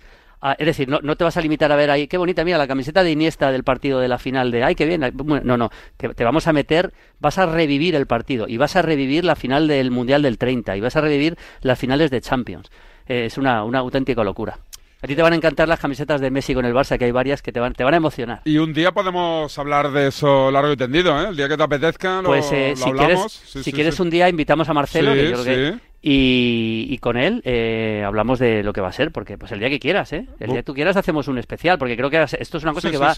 es 0.58 0.66
decir, 0.66 0.88
no, 0.88 1.00
no, 1.02 1.16
te 1.16 1.24
vas 1.24 1.36
a 1.36 1.40
limitar 1.40 1.72
a 1.72 1.76
ver 1.76 1.90
ahí, 1.90 2.06
qué 2.06 2.16
bonita, 2.16 2.44
mira, 2.44 2.58
la 2.58 2.66
camiseta 2.66 3.02
de 3.02 3.10
Iniesta 3.10 3.50
del 3.50 3.64
partido 3.64 4.00
de 4.00 4.08
la 4.08 4.18
final 4.18 4.50
de, 4.50 4.64
ay, 4.64 4.74
qué 4.74 4.86
bien. 4.86 5.00
No, 5.44 5.56
no, 5.56 5.70
te, 5.96 6.08
te, 6.10 6.24
vamos 6.24 6.46
a 6.46 6.52
meter, 6.52 6.92
vas 7.20 7.38
a 7.38 7.46
revivir 7.46 7.94
el 7.94 8.06
partido 8.06 8.46
y 8.48 8.56
vas 8.56 8.76
a 8.76 8.82
revivir 8.82 9.24
la 9.24 9.36
final 9.36 9.68
del 9.68 9.90
Mundial 9.90 10.22
del 10.22 10.38
30 10.38 10.76
y 10.76 10.80
vas 10.80 10.96
a 10.96 11.00
revivir 11.00 11.36
las 11.60 11.78
finales 11.78 12.10
de 12.10 12.20
Champions. 12.20 12.70
Eh, 13.06 13.26
es 13.26 13.38
una, 13.38 13.64
una 13.64 13.78
auténtica 13.78 14.22
locura. 14.22 14.58
A 15.00 15.06
ti 15.06 15.14
te 15.14 15.22
van 15.22 15.32
a 15.32 15.36
encantar 15.36 15.68
las 15.68 15.78
camisetas 15.78 16.20
de 16.20 16.28
Messi 16.28 16.54
con 16.54 16.64
el 16.64 16.74
Barça, 16.74 16.98
que 16.98 17.04
hay 17.04 17.12
varias 17.12 17.40
que 17.40 17.52
te 17.52 17.60
van, 17.60 17.72
te 17.72 17.84
van 17.84 17.94
a 17.94 17.98
emocionar. 17.98 18.42
Y 18.44 18.58
un 18.58 18.72
día 18.72 18.90
podemos 18.90 19.56
hablar 19.56 19.92
de 19.92 20.08
eso 20.08 20.50
largo 20.50 20.72
y 20.72 20.76
tendido, 20.76 21.20
¿eh? 21.20 21.28
El 21.28 21.36
día 21.36 21.48
que 21.48 21.56
te 21.56 21.62
apetezca 21.62 22.20
lo, 22.20 22.30
pues, 22.30 22.50
eh, 22.50 22.74
si 22.74 22.88
hablamos. 22.88 23.40
Quieres, 23.52 23.64
si 23.64 23.72
quieres 23.72 24.00
un 24.00 24.10
día 24.10 24.28
invitamos 24.28 24.68
a 24.68 24.74
Marcelo, 24.74 25.14
que 25.14 25.30
yo 25.30 25.42
creo 25.42 25.44
que, 25.44 25.78
y, 26.00 26.86
y, 26.88 26.98
con 26.98 27.16
él 27.16 27.42
eh, 27.44 28.04
hablamos 28.06 28.38
de 28.38 28.62
lo 28.62 28.72
que 28.72 28.80
va 28.80 28.88
a 28.88 28.92
ser, 28.92 29.10
porque 29.10 29.36
pues 29.36 29.50
el 29.52 29.58
día 29.58 29.68
que 29.68 29.80
quieras, 29.80 30.12
¿eh? 30.12 30.26
El 30.38 30.50
día 30.50 30.58
que 30.58 30.62
tú 30.62 30.74
quieras 30.74 30.96
hacemos 30.96 31.26
un 31.26 31.38
especial, 31.38 31.76
porque 31.78 31.96
creo 31.96 32.08
que 32.08 32.22
esto 32.22 32.58
es 32.58 32.62
una 32.62 32.72
cosa 32.72 32.90
que 32.90 32.98
va... 32.98 33.14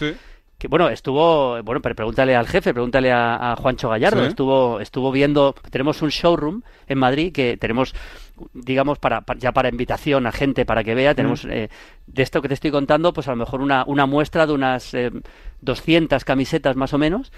Que, 0.61 0.67
bueno, 0.67 0.89
estuvo, 0.89 1.61
bueno, 1.63 1.81
pero 1.81 1.95
pregúntale 1.95 2.35
al 2.35 2.45
jefe, 2.45 2.71
pregúntale 2.71 3.11
a, 3.11 3.51
a 3.51 3.55
Juancho 3.55 3.89
Gallardo, 3.89 4.23
estuvo, 4.23 4.79
estuvo 4.79 5.11
viendo, 5.11 5.55
tenemos 5.71 6.03
un 6.03 6.09
showroom 6.09 6.61
en 6.85 6.99
Madrid 6.99 7.33
que 7.33 7.57
tenemos 7.57 7.95
digamos, 8.53 8.99
para, 8.99 9.23
ya 9.37 9.51
para 9.51 9.69
invitación 9.69 10.27
a 10.27 10.31
gente 10.31 10.65
para 10.65 10.83
que 10.83 10.95
vea, 10.95 11.15
tenemos 11.15 11.45
eh, 11.45 11.69
de 12.05 12.23
esto 12.23 12.41
que 12.41 12.47
te 12.47 12.53
estoy 12.53 12.69
contando, 12.69 13.11
pues 13.11 13.27
a 13.27 13.31
lo 13.31 13.37
mejor 13.37 13.61
una, 13.61 13.83
una 13.87 14.05
muestra 14.05 14.45
de 14.45 14.53
unas 14.53 14.93
eh, 14.93 15.11
200 15.61 16.23
camisetas 16.23 16.75
más 16.75 16.93
o 16.93 16.97
menos 16.97 17.31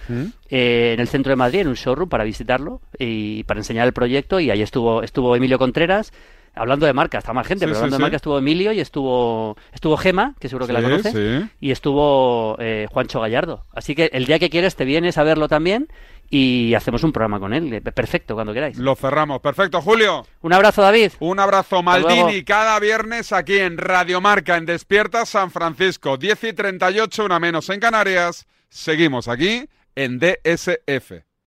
eh, 0.49 0.91
en 0.93 0.99
el 0.99 1.07
centro 1.07 1.29
de 1.31 1.35
Madrid, 1.35 1.61
en 1.61 1.69
un 1.69 1.75
showroom 1.75 2.09
para 2.09 2.23
visitarlo 2.23 2.81
y 2.97 3.43
para 3.43 3.59
enseñar 3.59 3.87
el 3.87 3.93
proyecto. 3.93 4.39
Y 4.39 4.51
ahí 4.51 4.61
estuvo, 4.61 5.01
estuvo 5.03 5.35
Emilio 5.35 5.57
Contreras. 5.57 6.11
Hablando 6.55 6.85
de 6.85 6.93
marca, 6.93 7.17
está 7.17 7.33
más 7.33 7.47
gente, 7.47 7.65
pero 7.65 7.77
hablando 7.77 7.97
de 7.97 8.01
marca 8.01 8.15
estuvo 8.17 8.37
Emilio 8.37 8.71
y 8.73 8.79
estuvo 8.79 9.57
estuvo 9.71 9.97
Gema, 9.97 10.35
que 10.39 10.49
seguro 10.49 10.67
que 10.67 10.73
la 10.73 10.81
conoce, 10.81 11.49
y 11.59 11.71
estuvo 11.71 12.55
eh, 12.59 12.87
Juancho 12.91 13.19
Gallardo. 13.19 13.65
Así 13.73 13.95
que 13.95 14.09
el 14.13 14.25
día 14.25 14.37
que 14.39 14.49
quieres 14.49 14.75
te 14.75 14.85
vienes 14.85 15.17
a 15.17 15.23
verlo 15.23 15.47
también 15.47 15.87
y 16.29 16.73
hacemos 16.73 17.03
un 17.03 17.11
programa 17.11 17.39
con 17.39 17.53
él. 17.53 17.81
Perfecto, 17.81 18.33
cuando 18.33 18.53
queráis. 18.53 18.77
Lo 18.77 18.95
cerramos. 18.95 19.39
Perfecto, 19.39 19.81
Julio. 19.81 20.25
Un 20.41 20.53
abrazo, 20.53 20.81
David. 20.81 21.11
Un 21.19 21.39
abrazo, 21.39 21.83
Maldini, 21.83 22.43
cada 22.43 22.79
viernes 22.79 23.31
aquí 23.31 23.59
en 23.59 23.77
Radio 23.77 24.21
Marca, 24.21 24.57
en 24.57 24.65
Despierta 24.65 25.25
San 25.25 25.51
Francisco. 25.51 26.17
10 26.17 26.43
y 26.45 26.53
38, 26.53 27.25
una 27.25 27.39
menos 27.39 27.69
en 27.69 27.79
Canarias. 27.79 28.47
Seguimos 28.69 29.27
aquí 29.27 29.67
en 29.95 30.19
DSF. 30.19 31.32